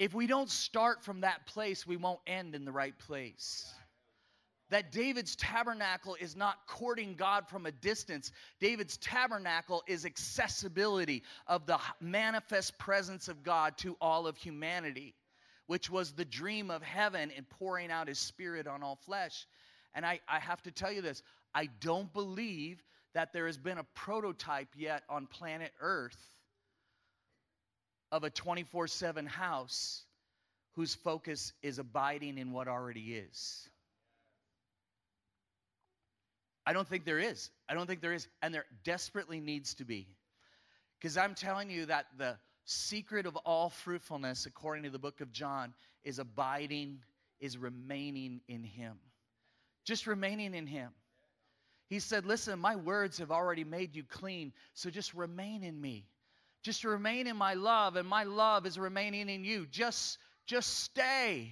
[0.00, 3.72] If we don't start from that place, we won't end in the right place
[4.70, 8.32] that David's tabernacle is not courting God from a distance.
[8.60, 15.14] David's tabernacle is accessibility of the manifest presence of God to all of humanity,
[15.66, 19.46] which was the dream of heaven in pouring out his spirit on all flesh.
[19.94, 21.22] And I, I have to tell you this
[21.54, 22.82] I don't believe
[23.14, 26.18] that there has been a prototype yet on planet Earth
[28.12, 30.04] of a 24 7 house
[30.72, 33.68] whose focus is abiding in what already is.
[36.68, 37.50] I don't think there is.
[37.66, 38.28] I don't think there is.
[38.42, 40.06] And there desperately needs to be.
[41.00, 45.32] Because I'm telling you that the secret of all fruitfulness, according to the book of
[45.32, 45.72] John,
[46.04, 46.98] is abiding,
[47.40, 48.98] is remaining in Him.
[49.86, 50.90] Just remaining in Him.
[51.88, 56.04] He said, Listen, my words have already made you clean, so just remain in me.
[56.62, 59.64] Just remain in my love, and my love is remaining in you.
[59.70, 61.50] Just, just stay.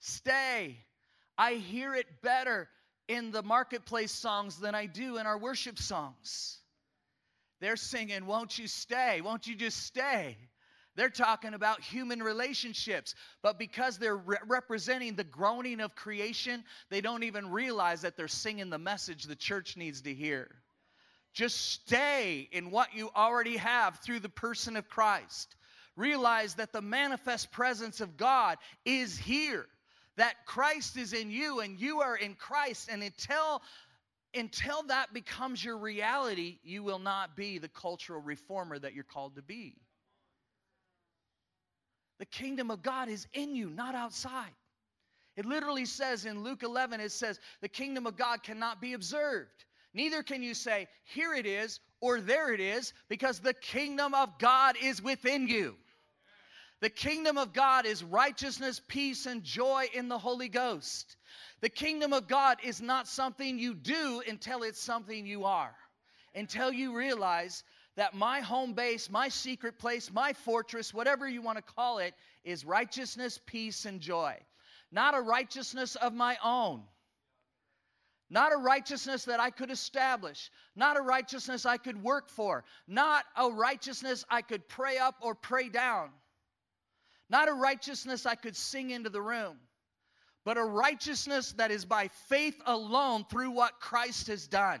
[0.00, 0.78] Stay.
[1.38, 2.68] I hear it better
[3.08, 6.58] in the marketplace songs than I do in our worship songs.
[7.60, 9.20] They're singing, Won't you stay?
[9.20, 10.36] Won't you just stay?
[10.96, 17.02] They're talking about human relationships, but because they're re- representing the groaning of creation, they
[17.02, 20.48] don't even realize that they're singing the message the church needs to hear.
[21.34, 25.54] Just stay in what you already have through the person of Christ.
[25.94, 29.66] Realize that the manifest presence of God is here,
[30.16, 32.88] that Christ is in you and you are in Christ.
[32.90, 33.62] And until
[34.34, 39.36] until that becomes your reality, you will not be the cultural reformer that you're called
[39.36, 39.76] to be.
[42.18, 44.52] The kingdom of God is in you, not outside.
[45.36, 49.64] It literally says in Luke 11, it says, the kingdom of God cannot be observed.
[49.92, 54.38] Neither can you say, here it is or there it is, because the kingdom of
[54.38, 55.76] God is within you.
[56.80, 61.16] The kingdom of God is righteousness, peace, and joy in the Holy Ghost.
[61.60, 65.74] The kingdom of God is not something you do until it's something you are.
[66.34, 67.64] Until you realize
[67.96, 72.14] that my home base, my secret place, my fortress, whatever you want to call it,
[72.44, 74.36] is righteousness, peace, and joy.
[74.92, 76.82] Not a righteousness of my own.
[78.28, 80.50] Not a righteousness that I could establish.
[80.74, 82.64] Not a righteousness I could work for.
[82.86, 86.10] Not a righteousness I could pray up or pray down.
[87.28, 89.58] Not a righteousness I could sing into the room
[90.46, 94.80] but a righteousness that is by faith alone through what Christ has done.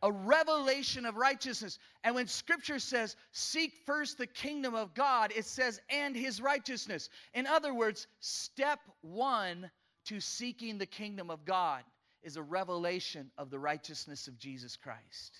[0.00, 1.78] A revelation of righteousness.
[2.02, 7.10] And when scripture says, seek first the kingdom of God, it says, and his righteousness.
[7.34, 9.70] In other words, step one
[10.06, 11.82] to seeking the kingdom of God
[12.22, 15.36] is a revelation of the righteousness of Jesus Christ.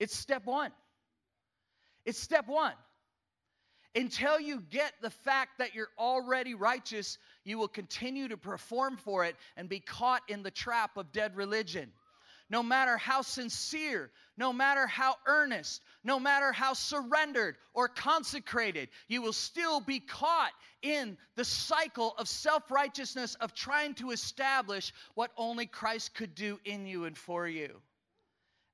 [0.00, 0.72] It's step one.
[2.06, 2.72] It's step one.
[3.94, 9.24] Until you get the fact that you're already righteous, you will continue to perform for
[9.24, 11.90] it and be caught in the trap of dead religion.
[12.50, 19.20] No matter how sincere, no matter how earnest, no matter how surrendered or consecrated, you
[19.20, 25.30] will still be caught in the cycle of self righteousness of trying to establish what
[25.36, 27.82] only Christ could do in you and for you.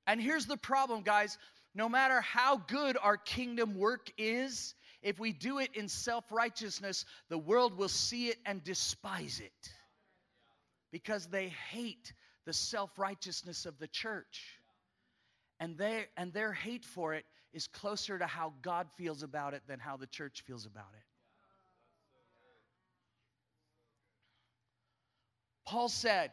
[0.07, 1.39] And here's the problem, guys
[1.75, 7.05] no matter how good our kingdom work is, if we do it in self righteousness,
[7.29, 9.71] the world will see it and despise it
[10.93, 12.13] because they hate
[12.47, 14.59] the self righteousness of the church.
[15.61, 19.63] And, they, and their hate for it is closer to how God feels about it
[19.67, 21.05] than how the church feels about it.
[25.67, 26.31] Paul said,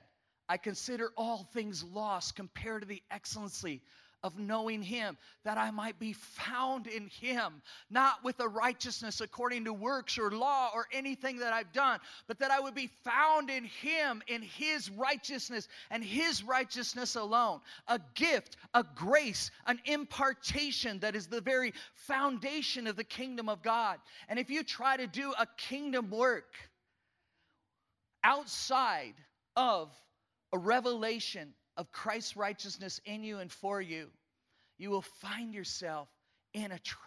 [0.50, 3.82] I consider all things lost compared to the excellency
[4.24, 9.66] of knowing him, that I might be found in him, not with a righteousness according
[9.66, 13.50] to works or law or anything that I've done, but that I would be found
[13.50, 17.62] in him, in his righteousness and his righteousness alone.
[17.88, 23.62] A gift, a grace, an impartation that is the very foundation of the kingdom of
[23.64, 23.98] God.
[24.30, 26.54] And if you try to do a kingdom work
[28.24, 29.16] outside
[29.56, 29.92] of
[30.54, 34.08] a revelation of Christ's righteousness in you and for you,
[34.78, 36.10] you will find yourself
[36.54, 37.00] in a trap.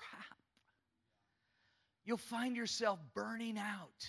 [2.04, 4.06] You'll find yourself burning out.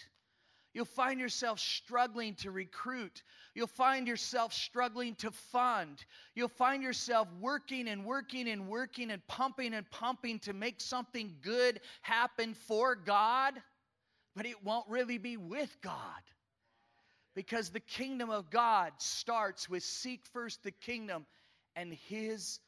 [0.73, 3.23] You'll find yourself struggling to recruit.
[3.53, 6.03] You'll find yourself struggling to fund.
[6.35, 11.33] You'll find yourself working and working and working and pumping and pumping to make something
[11.41, 13.53] good happen for God,
[14.35, 16.21] but it won't really be with God.
[17.35, 21.25] Because the kingdom of God starts with seek first the kingdom
[21.75, 22.59] and his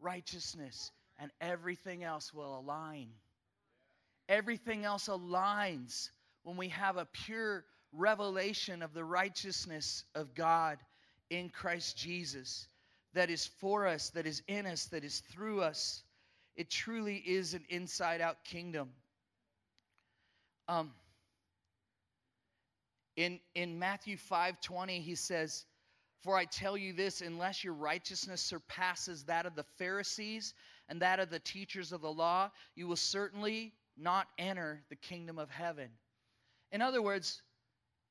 [0.00, 3.08] righteousness, and everything else will align.
[4.28, 6.10] Everything else aligns
[6.42, 10.78] when we have a pure revelation of the righteousness of God
[11.30, 12.66] in Christ Jesus
[13.14, 16.02] that is for us, that is in us, that is through us.
[16.54, 18.90] It truly is an inside out kingdom.
[20.68, 20.92] Um,
[23.16, 25.64] in, in Matthew 5 20, he says,
[26.22, 30.54] For I tell you this, unless your righteousness surpasses that of the Pharisees
[30.88, 35.38] and that of the teachers of the law, you will certainly not enter the kingdom
[35.38, 35.88] of heaven.
[36.72, 37.42] In other words,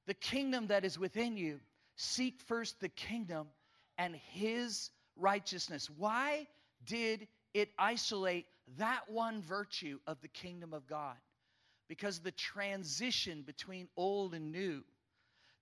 [0.08, 1.60] the kingdom that is within you,
[1.96, 3.48] seek first the kingdom
[3.98, 5.90] and his righteousness.
[5.90, 6.48] Why
[6.86, 8.48] did it isolate
[8.78, 11.16] that one virtue of the kingdom of God?
[11.88, 14.84] Because the transition between old and new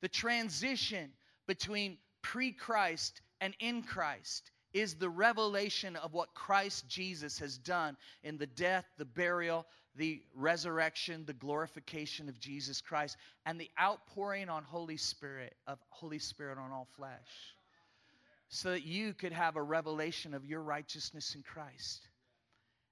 [0.04, 1.10] the transition
[1.48, 7.96] between pre Christ and in Christ is the revelation of what Christ Jesus has done
[8.22, 14.50] in the death, the burial, the resurrection, the glorification of Jesus Christ, and the outpouring
[14.50, 17.56] on Holy Spirit of Holy Spirit on all flesh.
[18.50, 22.10] So that you could have a revelation of your righteousness in Christ.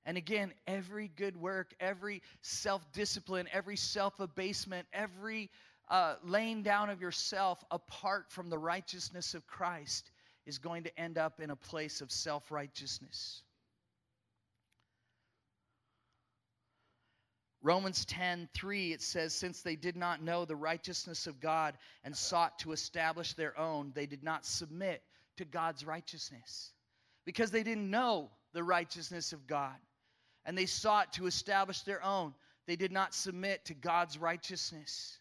[0.06, 5.52] And again, every good work, every self discipline, every self abasement, every
[5.92, 10.10] uh, laying down of yourself apart from the righteousness of Christ
[10.46, 13.44] is going to end up in a place of self righteousness.
[17.62, 22.16] Romans 10 3, it says, Since they did not know the righteousness of God and
[22.16, 25.04] sought to establish their own, they did not submit
[25.38, 26.72] to God's righteousness.
[27.26, 29.76] Because they didn't know the righteousness of God
[30.46, 32.34] and they sought to establish their own,
[32.66, 35.20] they did not submit to God's righteousness.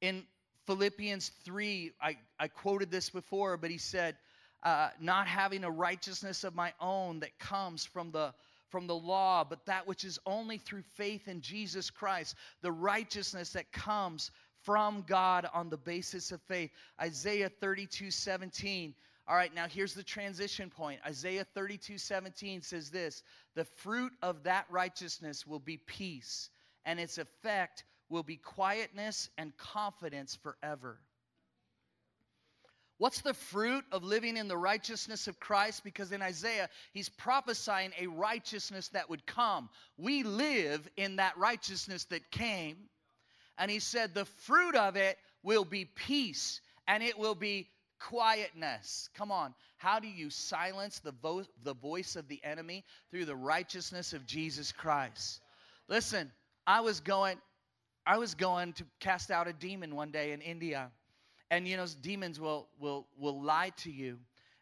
[0.00, 0.24] In
[0.66, 4.16] Philippians 3, I, I quoted this before, but he said,
[4.62, 8.34] uh, Not having a righteousness of my own that comes from the
[8.70, 13.50] from the law, but that which is only through faith in Jesus Christ, the righteousness
[13.54, 14.30] that comes
[14.62, 16.70] from God on the basis of faith.
[17.00, 18.94] Isaiah 32 17.
[19.26, 21.00] All right, now here's the transition point.
[21.06, 23.22] Isaiah 32 17 says this
[23.54, 26.50] The fruit of that righteousness will be peace,
[26.84, 30.98] and its effect will be quietness and confidence forever.
[32.98, 35.84] What's the fruit of living in the righteousness of Christ?
[35.84, 39.70] Because in Isaiah, he's prophesying a righteousness that would come.
[39.96, 42.76] We live in that righteousness that came.
[43.56, 49.08] And he said, the fruit of it will be peace and it will be quietness.
[49.14, 49.54] Come on.
[49.78, 52.84] How do you silence the, vo- the voice of the enemy?
[53.10, 55.40] Through the righteousness of Jesus Christ.
[55.88, 56.30] Listen,
[56.66, 57.38] I was going,
[58.06, 60.90] I was going to cast out a demon one day in India
[61.50, 64.18] and you know demons will will will lie to you.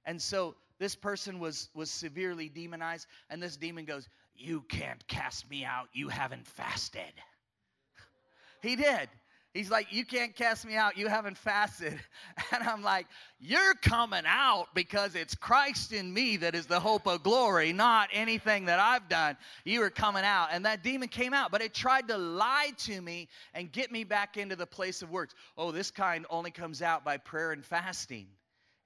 [0.06, 5.48] And so this person was was severely demonized and this demon goes you can't cast
[5.50, 5.88] me out.
[5.92, 7.02] You haven't fasted.
[8.62, 9.08] He did
[9.54, 10.96] He's like, You can't cast me out.
[10.96, 11.98] You haven't fasted.
[12.52, 13.06] And I'm like,
[13.40, 18.10] You're coming out because it's Christ in me that is the hope of glory, not
[18.12, 19.36] anything that I've done.
[19.64, 20.48] You are coming out.
[20.52, 24.04] And that demon came out, but it tried to lie to me and get me
[24.04, 25.34] back into the place of works.
[25.56, 28.28] Oh, this kind only comes out by prayer and fasting.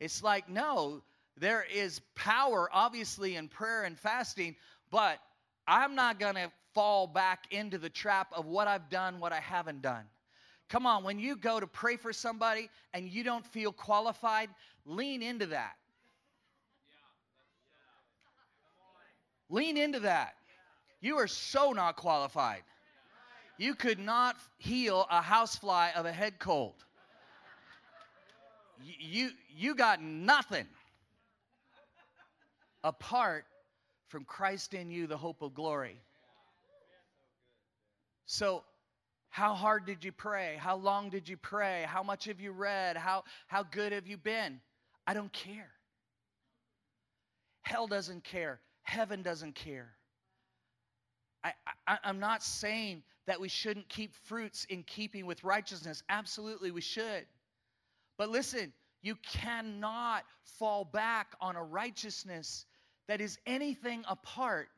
[0.00, 1.02] It's like, no,
[1.36, 4.56] there is power, obviously, in prayer and fasting,
[4.90, 5.18] but
[5.66, 9.40] I'm not going to fall back into the trap of what I've done, what I
[9.40, 10.04] haven't done.
[10.72, 14.48] Come on, when you go to pray for somebody and you don't feel qualified,
[14.86, 15.74] lean into that.
[19.50, 20.32] Lean into that.
[21.02, 22.62] You are so not qualified.
[23.58, 26.82] You could not heal a housefly of a head cold.
[28.82, 30.66] You, you got nothing
[32.82, 33.44] apart
[34.08, 36.00] from Christ in you, the hope of glory.
[38.24, 38.64] So
[39.32, 40.56] how hard did you pray?
[40.58, 41.86] How long did you pray?
[41.88, 42.98] How much have you read?
[42.98, 44.60] How, how good have you been?
[45.06, 45.70] I don't care.
[47.62, 48.60] Hell doesn't care.
[48.82, 49.88] Heaven doesn't care.
[51.42, 51.54] I,
[51.86, 56.02] I, I'm not saying that we shouldn't keep fruits in keeping with righteousness.
[56.10, 57.24] Absolutely, we should.
[58.18, 60.24] But listen, you cannot
[60.58, 62.66] fall back on a righteousness
[63.08, 64.68] that is anything apart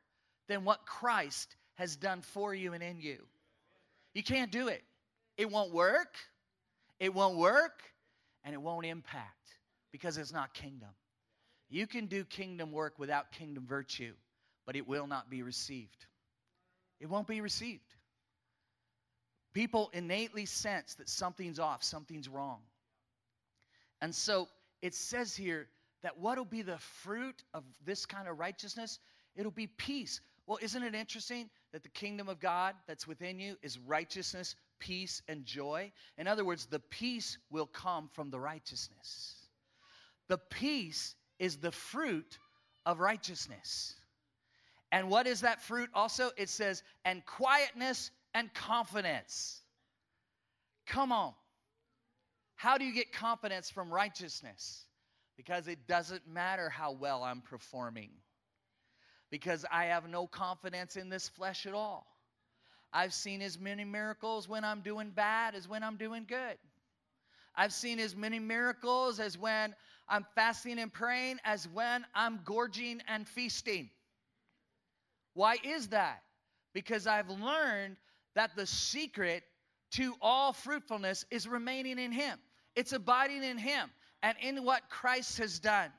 [0.46, 3.18] than what Christ has done for you and in you.
[4.14, 4.82] You can't do it.
[5.36, 6.14] It won't work.
[7.00, 7.82] It won't work.
[8.44, 9.48] And it won't impact
[9.92, 10.90] because it's not kingdom.
[11.68, 14.12] You can do kingdom work without kingdom virtue,
[14.66, 16.06] but it will not be received.
[17.00, 17.82] It won't be received.
[19.54, 22.60] People innately sense that something's off, something's wrong.
[24.00, 24.48] And so
[24.82, 25.68] it says here
[26.02, 28.98] that what will be the fruit of this kind of righteousness?
[29.34, 30.20] It'll be peace.
[30.46, 35.22] Well, isn't it interesting that the kingdom of God that's within you is righteousness, peace,
[35.28, 35.90] and joy?
[36.18, 39.36] In other words, the peace will come from the righteousness.
[40.28, 42.38] The peace is the fruit
[42.84, 43.94] of righteousness.
[44.92, 46.30] And what is that fruit also?
[46.36, 49.62] It says, and quietness and confidence.
[50.86, 51.32] Come on.
[52.54, 54.84] How do you get confidence from righteousness?
[55.36, 58.10] Because it doesn't matter how well I'm performing
[59.34, 62.06] because I have no confidence in this flesh at all.
[62.92, 66.56] I've seen as many miracles when I'm doing bad as when I'm doing good.
[67.56, 69.74] I've seen as many miracles as when
[70.08, 73.90] I'm fasting and praying as when I'm gorging and feasting.
[75.32, 76.22] Why is that?
[76.72, 77.96] Because I've learned
[78.36, 79.42] that the secret
[79.94, 82.38] to all fruitfulness is remaining in Him.
[82.76, 83.90] It's abiding in Him
[84.22, 85.90] and in what Christ has done.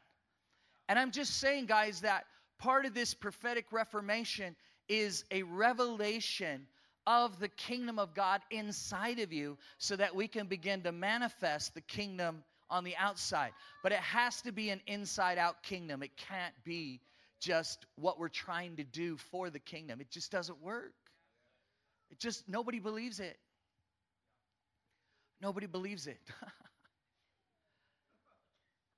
[0.88, 2.24] And I'm just saying, guys, that
[2.60, 4.56] part of this prophetic reformation
[4.88, 6.68] is a revelation
[7.08, 11.74] of the kingdom of God inside of you so that we can begin to manifest
[11.74, 13.52] the kingdom on the outside.
[13.84, 16.02] But it has to be an inside out kingdom.
[16.02, 17.02] It can't be
[17.40, 20.02] just what we're trying to do for the kingdom.
[20.02, 20.94] It just doesn't work.
[22.10, 23.38] It just, nobody believes it.
[25.42, 26.20] Nobody believes it.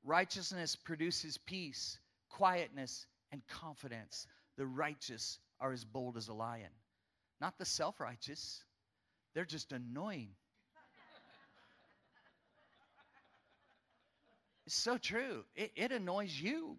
[0.06, 2.00] Righteousness produces peace,
[2.30, 4.28] quietness, and confidence.
[4.58, 6.72] The righteous are as bold as a lion,
[7.40, 8.64] not the self righteous.
[9.34, 10.30] They're just annoying.
[14.66, 15.44] it's so true.
[15.56, 16.78] It, it annoys you.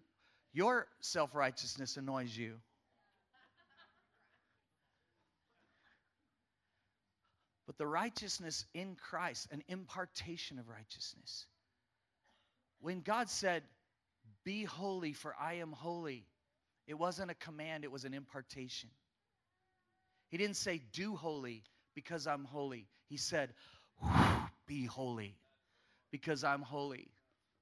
[0.53, 2.55] Your self righteousness annoys you.
[7.69, 11.45] But the righteousness in Christ, an impartation of righteousness.
[12.81, 13.61] When God said,
[14.43, 16.25] Be holy, for I am holy,
[16.89, 18.89] it wasn't a command, it was an impartation.
[20.29, 21.63] He didn't say, Do holy
[21.93, 22.87] because I'm holy.
[23.09, 23.53] He said,
[24.65, 25.35] Be holy
[26.11, 27.11] because I'm holy.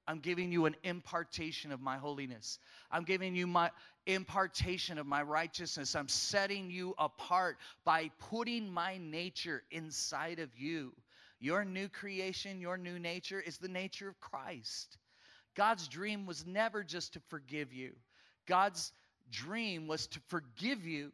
[0.06, 2.58] I'm giving you an impartation of my holiness.
[2.90, 3.70] I'm giving you my
[4.06, 5.94] impartation of my righteousness.
[5.94, 10.94] I'm setting you apart by putting my nature inside of you.
[11.38, 14.96] Your new creation, your new nature is the nature of Christ.
[15.54, 17.92] God's dream was never just to forgive you,
[18.46, 18.92] God's
[19.30, 21.12] dream was to forgive you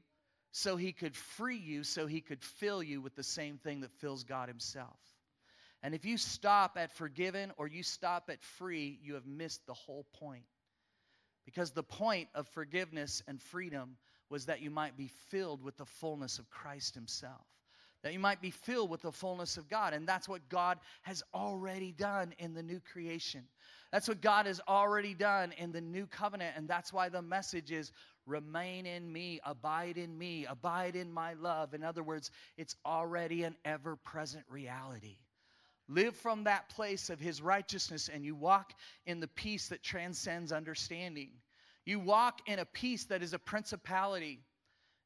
[0.52, 3.92] so he could free you, so he could fill you with the same thing that
[3.92, 4.98] fills God himself.
[5.82, 9.74] And if you stop at forgiven or you stop at free, you have missed the
[9.74, 10.44] whole point.
[11.44, 13.96] Because the point of forgiveness and freedom
[14.30, 17.44] was that you might be filled with the fullness of Christ Himself,
[18.02, 19.92] that you might be filled with the fullness of God.
[19.92, 23.42] And that's what God has already done in the new creation.
[23.94, 26.56] That's what God has already done in the new covenant.
[26.56, 27.92] And that's why the message is
[28.26, 31.74] remain in me, abide in me, abide in my love.
[31.74, 35.18] In other words, it's already an ever present reality.
[35.88, 38.72] Live from that place of His righteousness, and you walk
[39.06, 41.30] in the peace that transcends understanding.
[41.86, 44.40] You walk in a peace that is a principality.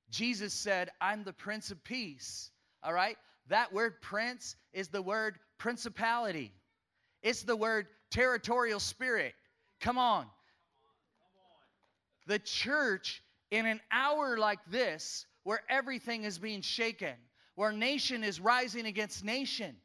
[0.09, 2.51] Jesus said, I'm the Prince of Peace.
[2.83, 3.19] All right?
[3.49, 6.55] That word prince is the word principality,
[7.23, 9.35] it's the word territorial spirit.
[9.81, 10.27] Come on.
[12.27, 17.15] The church, in an hour like this, where everything is being shaken,
[17.55, 19.77] where nation is rising against nation,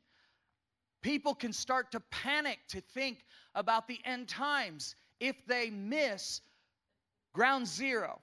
[1.03, 6.39] People can start to panic to think about the end times if they miss
[7.33, 8.21] ground zero.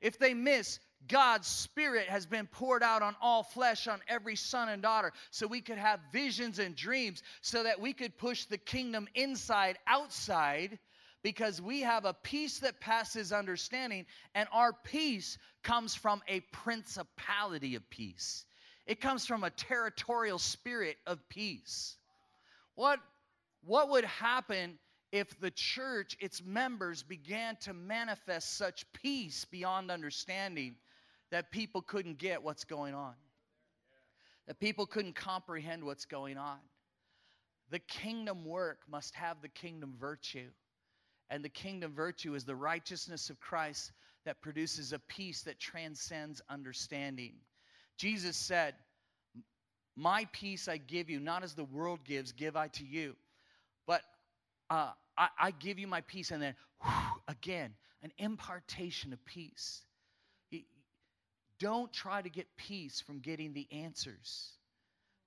[0.00, 4.68] If they miss God's Spirit has been poured out on all flesh, on every son
[4.68, 8.58] and daughter, so we could have visions and dreams, so that we could push the
[8.58, 10.78] kingdom inside, outside,
[11.22, 17.74] because we have a peace that passes understanding, and our peace comes from a principality
[17.74, 18.44] of peace.
[18.86, 21.96] It comes from a territorial spirit of peace.
[22.74, 23.00] What,
[23.64, 24.78] what would happen
[25.10, 30.76] if the church, its members, began to manifest such peace beyond understanding
[31.30, 33.14] that people couldn't get what's going on?
[34.46, 36.58] That people couldn't comprehend what's going on.
[37.70, 40.48] The kingdom work must have the kingdom virtue.
[41.30, 43.92] And the kingdom virtue is the righteousness of Christ
[44.24, 47.34] that produces a peace that transcends understanding.
[47.98, 48.74] Jesus said,
[49.98, 53.16] my peace I give you, not as the world gives, give I to you.
[53.86, 54.02] But
[54.70, 56.92] uh, I, I, give you my peace, and then whew,
[57.26, 59.82] again, an impartation of peace.
[61.58, 64.52] Don't try to get peace from getting the answers.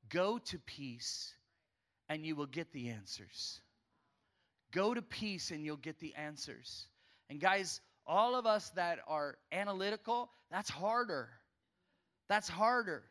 [0.10, 1.34] Go to peace,
[2.10, 3.60] and you will get the answers.
[4.72, 6.88] Go to peace, and you'll get the answers.
[7.30, 11.30] And guys, all of us that are analytical, that's harder.
[12.30, 13.04] That's harder.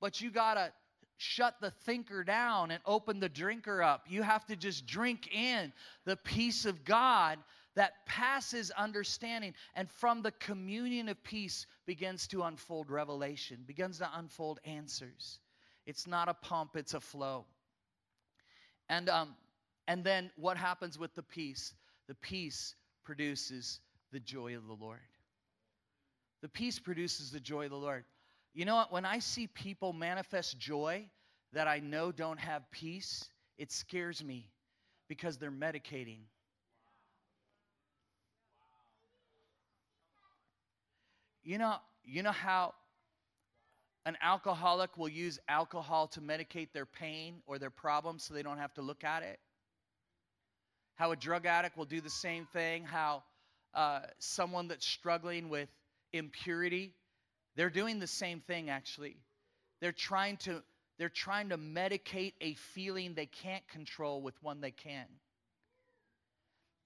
[0.00, 0.72] But you got to
[1.18, 4.06] shut the thinker down and open the drinker up.
[4.08, 5.72] You have to just drink in
[6.04, 7.38] the peace of God
[7.74, 9.54] that passes understanding.
[9.74, 15.40] And from the communion of peace begins to unfold revelation, begins to unfold answers.
[15.86, 17.46] It's not a pump, it's a flow.
[18.88, 19.34] And, um,
[19.88, 21.74] and then what happens with the peace?
[22.08, 23.80] The peace produces
[24.12, 25.00] the joy of the Lord.
[26.42, 28.04] The peace produces the joy of the Lord.
[28.54, 28.92] You know what?
[28.92, 31.08] When I see people manifest joy
[31.52, 34.50] that I know don't have peace, it scares me
[35.08, 36.18] because they're medicating.
[41.42, 42.74] You know, you know how
[44.04, 48.58] an alcoholic will use alcohol to medicate their pain or their problems so they don't
[48.58, 49.38] have to look at it?
[50.96, 53.22] How a drug addict will do the same thing, how
[53.74, 55.68] uh, someone that's struggling with
[56.12, 56.94] impurity
[57.56, 59.16] they're doing the same thing, actually.
[59.80, 60.62] They're trying to,
[60.98, 65.06] they're trying to medicate a feeling they can't control with one they can.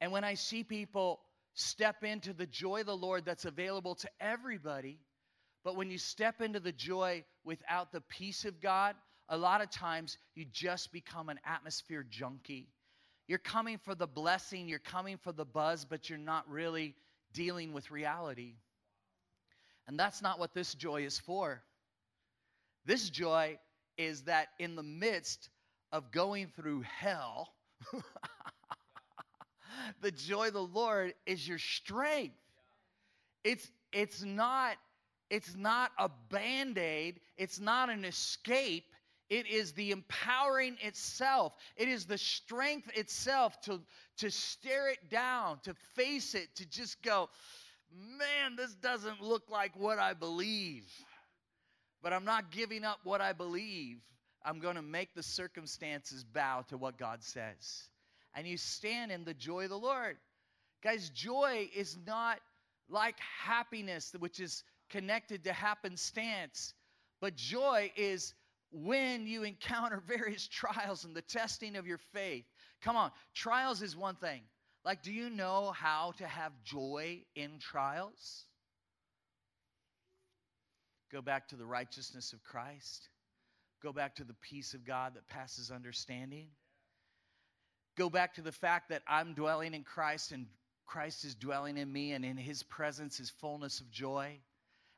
[0.01, 1.21] And when I see people
[1.57, 5.01] step into the joy of the Lord that's available to everybody,
[5.65, 8.95] but when you step into the joy without the peace of God,
[9.29, 12.69] a lot of times you just become an atmosphere junkie.
[13.27, 16.95] You're coming for the blessing, you're coming for the buzz, but you're not really
[17.33, 18.55] dealing with reality.
[19.89, 21.63] And that's not what this joy is for.
[22.85, 23.59] This joy
[23.97, 25.49] is that in the midst
[25.91, 27.55] of going through hell,
[30.01, 32.37] the joy of the Lord is your strength.
[33.45, 34.77] It's it's not
[35.31, 38.85] it's not a band-aid, it's not an escape.
[39.29, 41.53] It is the empowering itself.
[41.77, 43.81] It is the strength itself to,
[44.19, 47.29] to stare it down, to face it, to just go,
[47.93, 50.85] man, this doesn't look like what I believe.
[52.05, 53.99] But I'm not giving up what I believe.
[54.45, 57.89] I'm going to make the circumstances bow to what God says.
[58.37, 60.17] And you stand in the joy of the Lord.
[60.85, 62.39] Guys, joy is not
[62.89, 66.75] like happiness, which is connected to happenstance,
[67.21, 68.35] but joy is
[68.71, 72.45] when you encounter various trials and the testing of your faith.
[72.83, 74.43] Come on, trials is one thing.
[74.85, 78.45] Like, do you know how to have joy in trials?
[81.11, 83.09] Go back to the righteousness of Christ.
[83.83, 86.49] Go back to the peace of God that passes understanding.
[87.97, 90.47] Go back to the fact that I'm dwelling in Christ and
[90.87, 94.39] Christ is dwelling in me, and in his presence is fullness of joy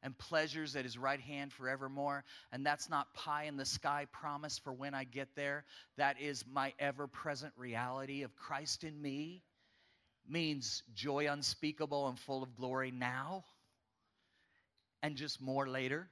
[0.02, 2.24] and pleasures at his right hand forevermore.
[2.52, 5.64] And that's not pie in the sky promise for when I get there.
[5.96, 9.42] That is my ever present reality of Christ in me.
[10.28, 13.44] Means joy unspeakable and full of glory now,
[15.02, 16.10] and just more later,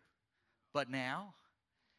[0.73, 1.35] but now.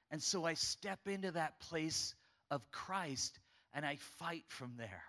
[0.10, 2.16] And so I step into that place
[2.50, 3.38] of Christ
[3.78, 5.04] and I fight from there.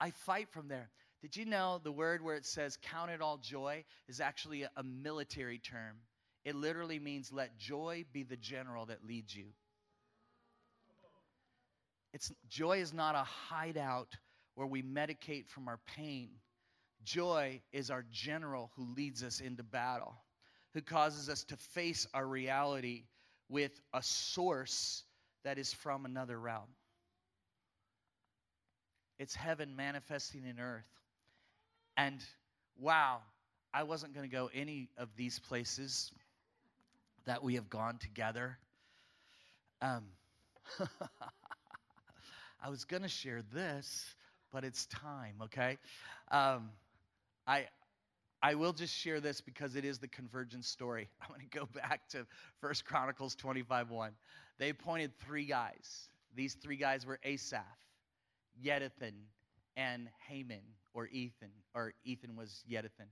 [0.00, 0.88] I fight from there.
[1.22, 4.70] Did you know the word where it says count it all joy is actually a,
[4.76, 5.96] a military term?
[6.44, 9.46] It literally means let joy be the general that leads you.
[12.14, 14.14] It's joy is not a hideout
[14.54, 16.30] where we medicate from our pain.
[17.02, 20.14] Joy is our general who leads us into battle,
[20.74, 23.02] who causes us to face our reality
[23.48, 25.02] with a source
[25.42, 26.68] that is from another realm.
[29.20, 30.86] It's heaven manifesting in earth.
[31.96, 32.20] And
[32.78, 33.20] wow,
[33.74, 36.12] I wasn't going to go any of these places
[37.26, 38.58] that we have gone together.
[39.82, 40.04] Um,
[42.62, 44.14] I was going to share this,
[44.52, 45.78] but it's time, okay?
[46.30, 46.70] Um,
[47.46, 47.66] I,
[48.42, 51.08] I will just share this because it is the convergence story.
[51.22, 52.26] I'm going to go back to
[52.60, 54.12] First Chronicles 25 1.
[54.58, 56.08] They appointed three guys.
[56.34, 57.64] These three guys were Asaph,
[58.64, 59.14] Yeduthan,
[59.76, 60.62] and Heman
[60.94, 63.08] or Ethan, or Ethan was Yeduthan.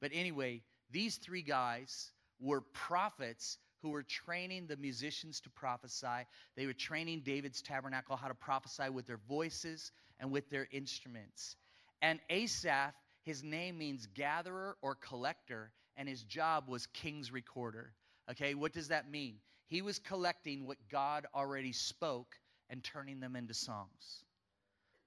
[0.00, 6.26] But anyway, these three guys were prophets who were training the musicians to prophesy.
[6.56, 11.56] They were training David's tabernacle how to prophesy with their voices and with their instruments.
[12.02, 12.92] And Asaph,
[13.22, 17.92] his name means gatherer or collector, and his job was king's recorder.
[18.30, 19.36] Okay, what does that mean?
[19.66, 22.34] He was collecting what God already spoke
[22.70, 24.24] and turning them into songs.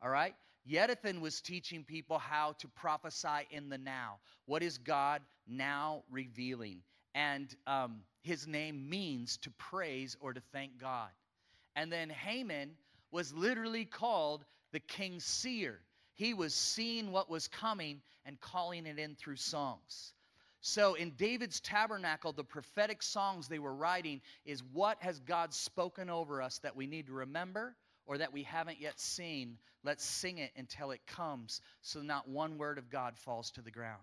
[0.01, 0.35] All right?
[0.69, 4.19] Yeduthan was teaching people how to prophesy in the now.
[4.45, 6.81] What is God now revealing?
[7.15, 11.09] And um, his name means to praise or to thank God.
[11.75, 12.71] And then Heman
[13.11, 15.79] was literally called the king's seer.
[16.13, 20.13] He was seeing what was coming and calling it in through songs.
[20.61, 26.09] So in David's tabernacle, the prophetic songs they were writing is what has God spoken
[26.09, 27.75] over us that we need to remember
[28.05, 32.57] or that we haven't yet seen, let's sing it until it comes so not one
[32.57, 34.01] word of God falls to the ground.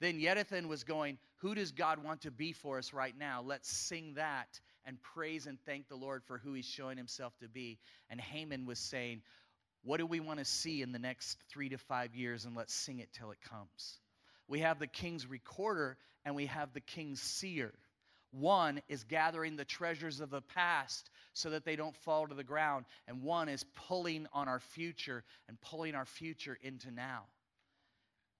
[0.00, 3.42] Then Yeduthan was going, Who does God want to be for us right now?
[3.44, 7.48] Let's sing that and praise and thank the Lord for who he's showing himself to
[7.48, 7.78] be.
[8.10, 9.22] And Heman was saying,
[9.82, 12.44] What do we want to see in the next three to five years?
[12.44, 13.98] And let's sing it till it comes.
[14.48, 17.72] We have the king's recorder and we have the king's seer.
[18.32, 22.44] One is gathering the treasures of the past so that they don't fall to the
[22.44, 22.84] ground.
[23.08, 27.24] And one is pulling on our future and pulling our future into now.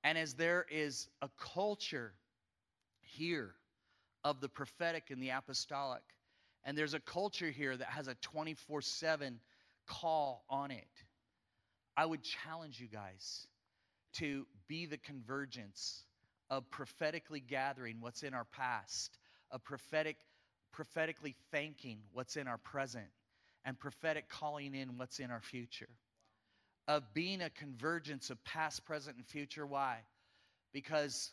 [0.05, 2.13] And as there is a culture
[3.01, 3.55] here
[4.25, 6.03] of the prophetic and the apostolic,
[6.65, 9.41] and there's a culture here that has a 24 7
[9.87, 10.85] call on it,
[11.97, 13.47] I would challenge you guys
[14.15, 16.05] to be the convergence
[16.51, 19.19] of prophetically gathering what's in our past
[19.51, 20.17] a prophetic,
[20.73, 23.07] prophetically thanking what's in our present
[23.65, 25.89] and prophetic calling in what's in our future.
[26.89, 29.67] Of being a convergence of past, present, and future.
[29.67, 29.99] Why?
[30.73, 31.33] Because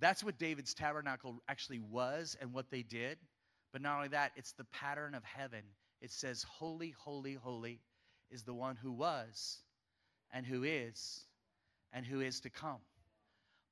[0.00, 3.18] that's what David's tabernacle actually was and what they did.
[3.72, 5.62] But not only that, it's the pattern of heaven.
[6.00, 7.80] It says, Holy, holy, holy
[8.30, 9.58] is the one who was,
[10.32, 11.24] and who is
[11.92, 12.80] and who is to come.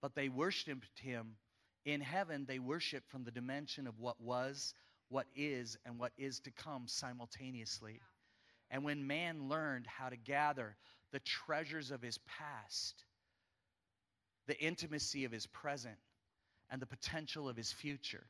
[0.00, 1.36] But they worshiped him
[1.86, 4.74] in heaven, they worship from the dimension of what was,
[5.08, 8.00] what is, and what is to come simultaneously.
[8.70, 10.76] And when man learned how to gather
[11.12, 13.04] the treasures of his past,
[14.48, 15.96] the intimacy of his present,
[16.68, 18.26] and the potential of his future,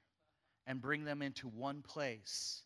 [0.66, 2.62] and bring them into one place,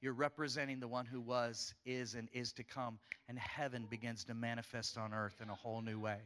[0.00, 4.34] you're representing the one who was, is, and is to come, and heaven begins to
[4.34, 6.18] manifest on earth in a whole new way.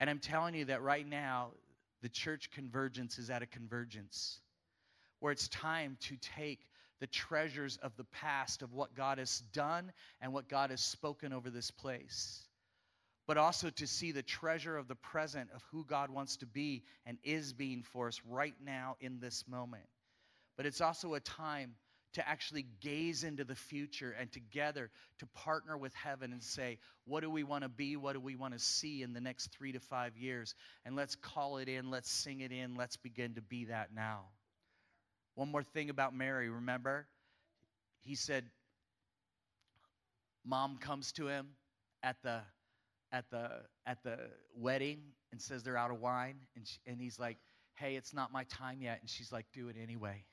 [0.00, 1.52] And I'm telling you that right now,
[2.02, 4.40] the church convergence is at a convergence
[5.20, 6.66] where it's time to take
[7.00, 11.32] the treasures of the past of what God has done and what God has spoken
[11.32, 12.46] over this place,
[13.26, 16.82] but also to see the treasure of the present of who God wants to be
[17.06, 19.86] and is being for us right now in this moment.
[20.56, 21.74] But it's also a time
[22.14, 27.20] to actually gaze into the future and together to partner with heaven and say, what
[27.20, 27.96] do we want to be?
[27.96, 30.54] What do we want to see in the next three to five years?
[30.84, 34.26] And let's call it in, let's sing it in, let's begin to be that now.
[35.34, 37.06] One more thing about Mary, remember?
[38.02, 38.44] He said,
[40.44, 41.48] Mom comes to him
[42.02, 42.40] at the
[43.12, 43.48] at the
[43.86, 44.18] at the
[44.56, 45.00] wedding
[45.30, 47.38] and says they're out of wine and she, and he's like,
[47.74, 50.24] "Hey, it's not my time yet." And she's like, "Do it anyway."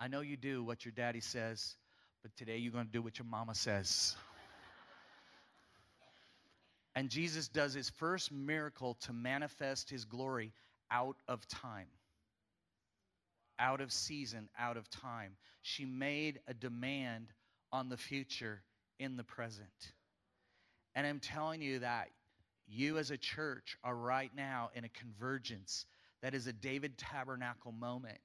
[0.00, 1.74] I know you do what your daddy says,
[2.22, 4.14] but today you're going to do what your mama says.
[6.94, 10.52] and Jesus does his first miracle to manifest his glory
[10.88, 11.88] out of time,
[13.58, 15.32] out of season, out of time.
[15.62, 17.32] She made a demand
[17.72, 18.62] on the future
[19.00, 19.92] in the present.
[20.94, 22.08] And I'm telling you that
[22.68, 25.86] you as a church are right now in a convergence
[26.22, 28.18] that is a David Tabernacle moment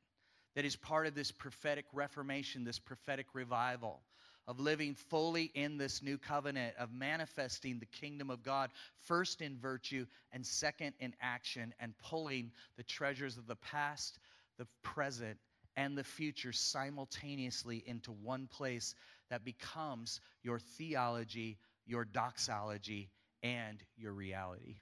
[0.55, 4.01] that is part of this prophetic reformation, this prophetic revival
[4.47, 8.71] of living fully in this new covenant, of manifesting the kingdom of God,
[9.07, 14.19] first in virtue and second in action, and pulling the treasures of the past,
[14.57, 15.37] the present,
[15.75, 18.95] and the future simultaneously into one place
[19.29, 23.09] that becomes your theology, your doxology,
[23.41, 24.75] and your reality.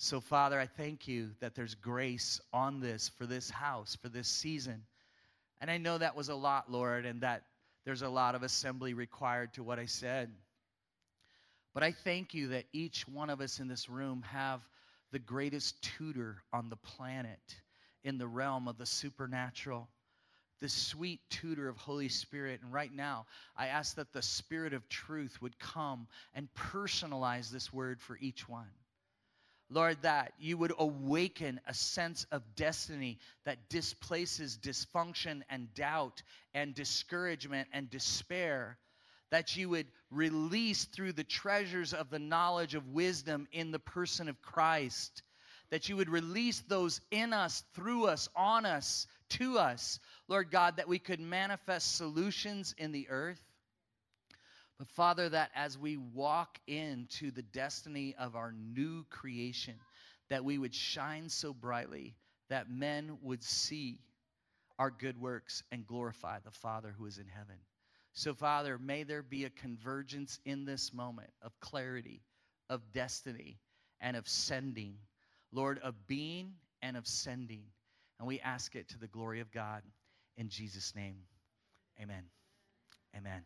[0.00, 4.28] So, Father, I thank you that there's grace on this for this house, for this
[4.28, 4.84] season.
[5.60, 7.42] And I know that was a lot, Lord, and that
[7.84, 10.30] there's a lot of assembly required to what I said.
[11.74, 14.60] But I thank you that each one of us in this room have
[15.10, 17.40] the greatest tutor on the planet
[18.04, 19.88] in the realm of the supernatural,
[20.60, 22.60] the sweet tutor of Holy Spirit.
[22.62, 23.26] And right now,
[23.56, 28.48] I ask that the Spirit of truth would come and personalize this word for each
[28.48, 28.70] one.
[29.70, 36.22] Lord, that you would awaken a sense of destiny that displaces dysfunction and doubt
[36.54, 38.78] and discouragement and despair.
[39.30, 44.28] That you would release through the treasures of the knowledge of wisdom in the person
[44.28, 45.22] of Christ.
[45.70, 50.76] That you would release those in us, through us, on us, to us, Lord God,
[50.76, 53.42] that we could manifest solutions in the earth
[54.78, 59.74] but Father, that as we walk into the destiny of our new creation,
[60.30, 62.14] that we would shine so brightly
[62.48, 63.98] that men would see
[64.78, 67.56] our good works and glorify the Father who is in heaven.
[68.12, 72.22] So, Father, may there be a convergence in this moment of clarity,
[72.70, 73.58] of destiny,
[74.00, 74.94] and of sending.
[75.52, 76.52] Lord, of being
[76.82, 77.64] and of sending.
[78.18, 79.82] And we ask it to the glory of God.
[80.36, 81.16] In Jesus' name,
[82.00, 82.24] amen.
[83.16, 83.42] Amen.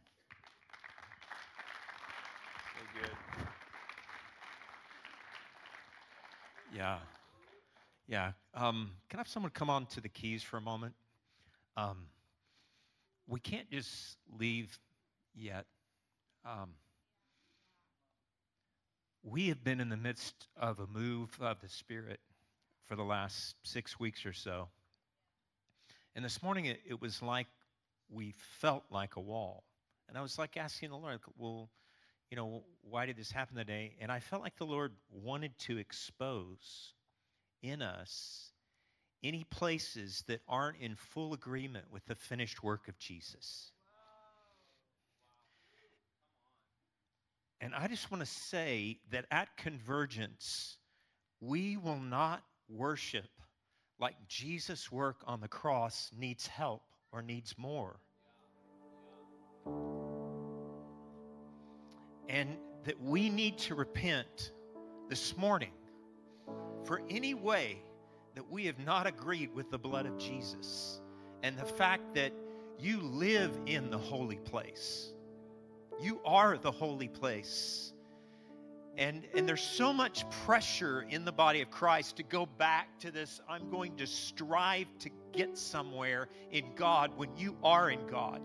[6.75, 6.99] Yeah.
[8.09, 8.33] Yeah.
[8.55, 10.95] Um, can I have someone come on to the keys for a moment?
[11.77, 12.07] Um,
[13.29, 14.79] we can't just leave
[15.35, 15.67] yet.
[16.45, 16.71] Um,
[19.23, 22.21] we have been in the midst of a move of the Spirit
[22.87, 24.69] for the last six weeks or so.
[26.15, 27.47] And this morning it, it was like
[28.11, 29.63] we felt like a wall.
[30.09, 31.71] And I was like asking the Lord, well,
[32.33, 33.93] you know, why did this happen today?
[34.01, 36.95] And I felt like the Lord wanted to expose
[37.63, 38.53] in us
[39.23, 43.71] any places that aren't in full agreement with the finished work of Jesus.
[47.61, 50.79] And I just want to say that at Convergence,
[51.43, 53.29] we will not worship
[54.01, 56.81] like Jesus' work on the cross needs help
[57.13, 58.01] or needs more
[62.29, 64.53] and that we need to repent
[65.09, 65.73] this morning
[66.85, 67.83] for any way
[68.35, 71.01] that we have not agreed with the blood of Jesus
[71.43, 72.33] and the fact that
[72.79, 75.13] you live in the holy place.
[76.01, 77.93] You are the holy place.
[78.97, 83.11] And, and there's so much pressure in the body of Christ to go back to
[83.11, 88.43] this I'm going to strive to get somewhere in God when you are in God.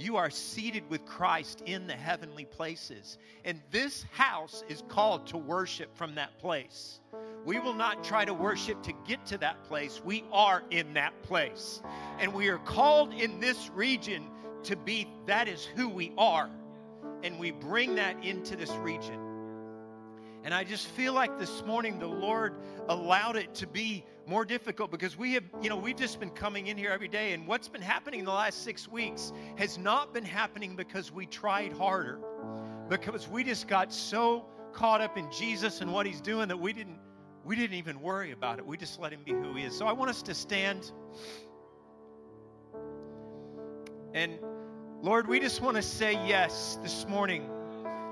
[0.00, 3.18] You are seated with Christ in the heavenly places.
[3.44, 7.00] And this house is called to worship from that place.
[7.44, 10.00] We will not try to worship to get to that place.
[10.02, 11.82] We are in that place.
[12.18, 14.26] And we are called in this region
[14.62, 16.48] to be that is who we are.
[17.22, 19.29] And we bring that into this region.
[20.42, 22.54] And I just feel like this morning the Lord
[22.88, 26.68] allowed it to be more difficult because we have, you know, we've just been coming
[26.68, 27.32] in here every day.
[27.32, 31.26] And what's been happening in the last six weeks has not been happening because we
[31.26, 32.20] tried harder,
[32.88, 36.72] because we just got so caught up in Jesus and what he's doing that we
[36.72, 36.98] didn't
[37.44, 38.66] we didn't even worry about it.
[38.66, 39.76] We just let him be who he is.
[39.76, 40.92] So I want us to stand
[44.14, 44.38] and
[45.02, 47.48] Lord, we just want to say yes this morning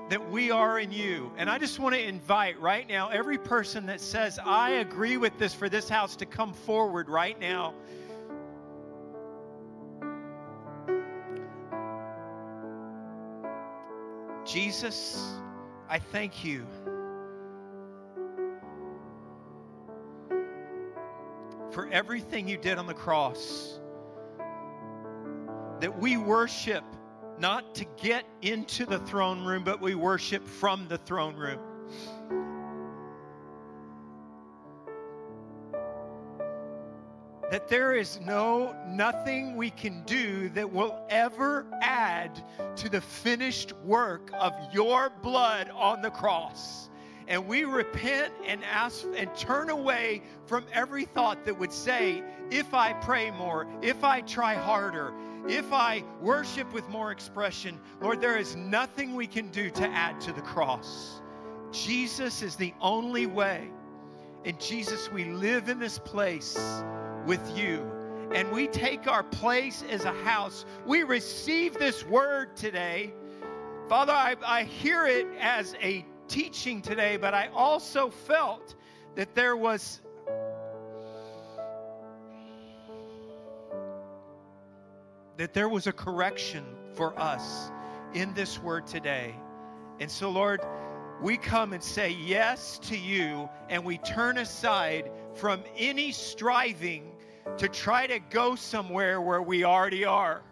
[0.08, 1.32] that we are in you.
[1.36, 5.38] And I just want to invite right now every person that says, I agree with
[5.38, 7.74] this for this house to come forward right now.
[14.46, 15.22] Jesus,
[15.90, 16.66] I thank you.
[21.72, 23.78] For everything you did on the cross,
[25.80, 26.82] that we worship
[27.40, 31.60] not to get into the throne room, but we worship from the throne room.
[37.50, 42.44] That there is no nothing we can do that will ever add
[42.76, 46.90] to the finished work of your blood on the cross.
[47.26, 52.74] And we repent and ask and turn away from every thought that would say, if
[52.74, 55.12] I pray more, if I try harder,
[55.48, 60.20] if I worship with more expression, Lord, there is nothing we can do to add
[60.22, 61.22] to the cross.
[61.72, 63.68] Jesus is the only way.
[64.44, 66.82] And Jesus, we live in this place
[67.26, 67.90] with you.
[68.34, 70.66] And we take our place as a house.
[70.86, 73.12] We receive this word today.
[73.88, 78.74] Father, I, I hear it as a teaching today, but I also felt
[79.14, 80.02] that there was
[85.38, 86.64] that there was a correction
[86.94, 87.70] for us
[88.12, 89.34] in this word today.
[90.00, 90.60] And so, Lord,
[91.22, 97.12] we come and say yes to you, and we turn aside from any striving
[97.56, 100.42] to try to go somewhere where we already are.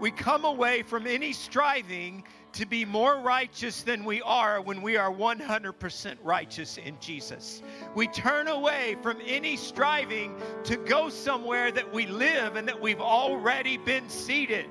[0.00, 2.22] We come away from any striving
[2.58, 7.62] to be more righteous than we are when we are 100% righteous in Jesus.
[7.94, 10.34] We turn away from any striving
[10.64, 14.66] to go somewhere that we live and that we've already been seated.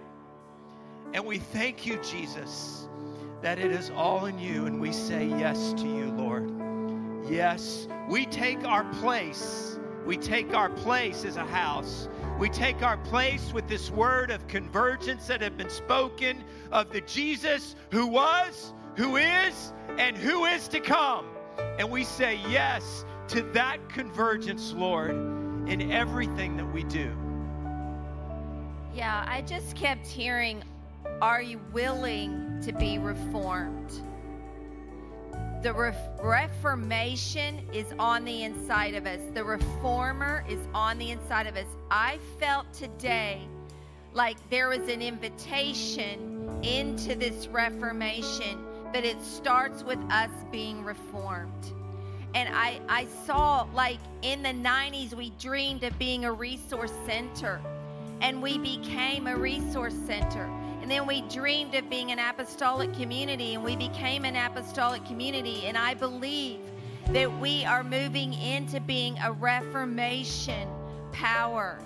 [1.14, 2.90] And we thank you, Jesus,
[3.42, 6.52] that it is all in you, and we say yes to you, Lord.
[7.30, 9.80] Yes, we take our place.
[10.06, 12.10] We take our place as a house.
[12.40, 17.02] We take our place with this word of convergence that have been spoken of the
[17.02, 21.26] Jesus who was, who is, and who is to come.
[21.80, 25.16] And we say yes to that convergence, Lord,
[25.68, 27.12] in everything that we do.
[28.94, 30.64] Yeah, I just kept hearing,
[31.20, 34.00] Are you willing to be reformed?
[35.64, 35.74] The
[36.22, 39.20] Reformation is on the inside of us.
[39.34, 41.66] The Reformer is on the inside of us.
[41.90, 43.42] I felt today
[44.14, 51.74] like there was an invitation into this Reformation, but it starts with us being reformed.
[52.36, 57.60] And I, I saw, like in the 90s, we dreamed of being a resource center,
[58.22, 60.48] and we became a resource center.
[60.88, 65.66] And then we dreamed of being an apostolic community, and we became an apostolic community.
[65.66, 66.62] And I believe
[67.10, 70.70] that we are moving into being a reformation
[71.12, 71.78] power.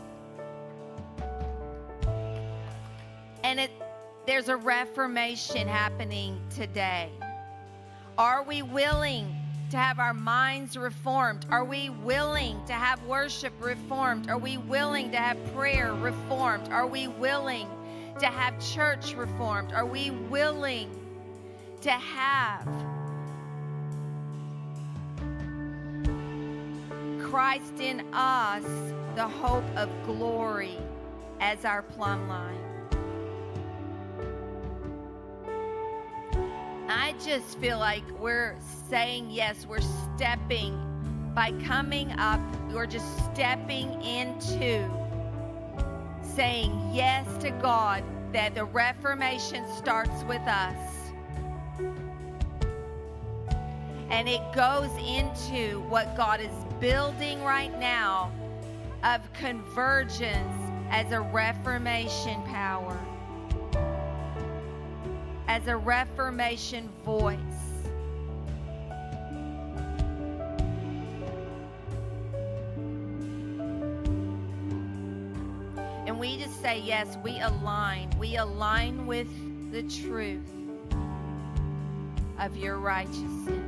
[3.43, 3.71] And it,
[4.27, 7.09] there's a reformation happening today.
[8.19, 9.35] Are we willing
[9.71, 11.47] to have our minds reformed?
[11.49, 14.29] Are we willing to have worship reformed?
[14.29, 16.69] Are we willing to have prayer reformed?
[16.69, 17.67] Are we willing?
[18.21, 19.73] To have church reformed?
[19.73, 20.95] Are we willing
[21.81, 22.67] to have
[27.19, 28.63] Christ in us,
[29.15, 30.77] the hope of glory,
[31.39, 32.59] as our plumb line?
[36.89, 38.55] I just feel like we're
[38.87, 39.79] saying yes, we're
[40.15, 40.77] stepping
[41.33, 42.39] by coming up,
[42.71, 45.00] we're just stepping into
[46.35, 50.77] saying yes to God that the Reformation starts with us.
[54.09, 58.31] And it goes into what God is building right now
[59.03, 60.53] of convergence
[60.89, 62.97] as a reformation power,
[65.47, 67.60] as a reformation voice.
[76.21, 78.07] We just say, yes, we align.
[78.19, 79.27] We align with
[79.71, 80.47] the truth
[82.37, 83.60] of your righteousness.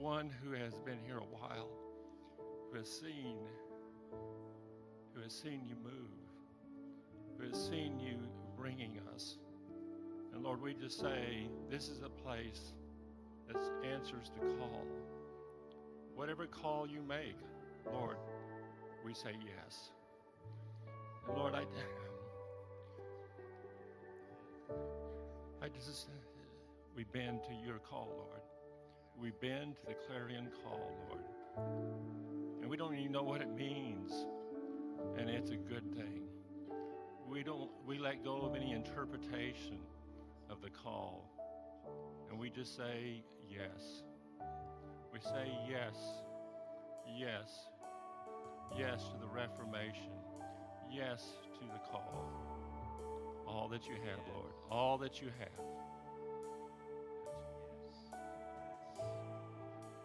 [0.00, 1.68] One who has been here a while,
[2.72, 3.36] who has seen,
[5.14, 6.08] who has seen you move,
[7.36, 8.16] who has seen you
[8.56, 9.36] bringing us,
[10.32, 12.72] and Lord, we just say this is a place
[13.46, 14.86] that answers the call.
[16.14, 17.36] Whatever call you make,
[17.92, 18.16] Lord,
[19.04, 19.90] we say yes.
[21.28, 21.64] And Lord, I,
[25.62, 26.08] I just,
[26.96, 28.40] we bend to your call, Lord.
[29.18, 31.24] We bend to the clarion call, Lord.
[32.60, 34.12] And we don't even know what it means.
[35.16, 36.22] And it's a good thing.
[37.28, 39.78] We don't, we let go of any interpretation
[40.50, 41.30] of the call.
[42.30, 44.02] And we just say yes.
[45.12, 45.96] We say yes,
[47.18, 47.50] yes,
[48.76, 50.12] yes to the Reformation.
[50.90, 52.30] Yes to the call.
[53.46, 54.52] All that you have, Lord.
[54.70, 55.79] All that you have.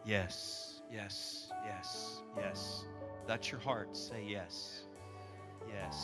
[0.06, 2.86] Yes, yes, yes, yes.
[3.28, 3.96] That's your heart.
[3.98, 4.84] Say yes.
[5.68, 5.96] Yes,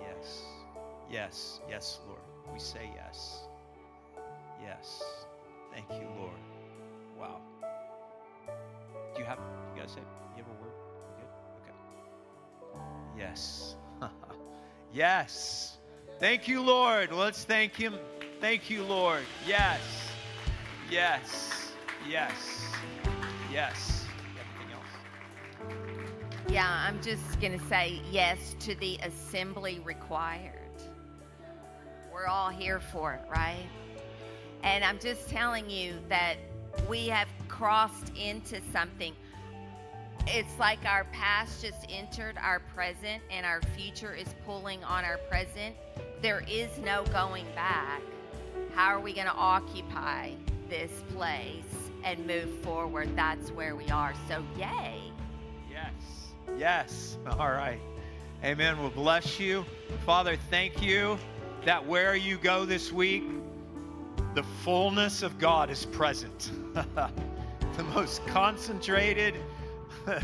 [0.00, 0.42] yes,
[1.10, 2.20] yes, yes, Lord.
[2.52, 3.44] We say yes.
[4.60, 5.02] Yes.
[5.72, 6.40] Thank you, Lord.
[7.18, 7.40] Wow.
[9.14, 9.38] Do you have,
[9.74, 10.00] you guys say,
[10.36, 10.72] you have a word?
[11.18, 12.82] You good?
[12.82, 12.84] Okay.
[13.16, 13.76] Yes.
[14.92, 15.78] yes.
[16.18, 17.12] Thank you, Lord.
[17.12, 17.94] Let's thank Him.
[18.40, 19.22] Thank you, Lord.
[19.46, 19.80] Yes.
[20.90, 21.72] Yes.
[22.08, 22.79] Yes.
[23.50, 24.04] Yes.
[26.48, 30.54] Yeah, I'm just going to say yes to the assembly required.
[32.12, 33.66] We're all here for it, right?
[34.62, 36.36] And I'm just telling you that
[36.88, 39.14] we have crossed into something.
[40.26, 45.18] It's like our past just entered our present, and our future is pulling on our
[45.28, 45.74] present.
[46.20, 48.02] There is no going back.
[48.74, 50.32] How are we going to occupy
[50.68, 53.14] this place and move forward?
[53.16, 54.14] That's where we are.
[54.28, 55.00] So, yay.
[55.70, 55.92] Yes.
[56.58, 57.18] Yes.
[57.26, 57.80] All right.
[58.44, 58.78] Amen.
[58.80, 59.64] We'll bless you.
[60.06, 61.18] Father, thank you
[61.64, 63.24] that where you go this week,
[64.34, 66.50] the fullness of God is present.
[66.72, 69.34] the most concentrated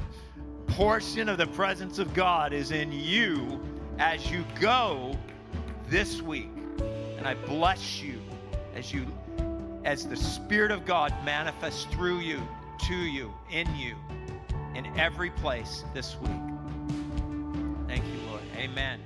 [0.68, 3.60] portion of the presence of God is in you
[3.98, 5.16] as you go
[5.88, 6.50] this week.
[7.18, 8.20] And I bless you
[8.74, 9.06] as you
[9.86, 12.42] as the spirit of God manifests through you,
[12.86, 13.94] to you, in you,
[14.74, 16.30] in every place this week.
[17.86, 18.42] Thank you, Lord.
[18.56, 18.98] Amen.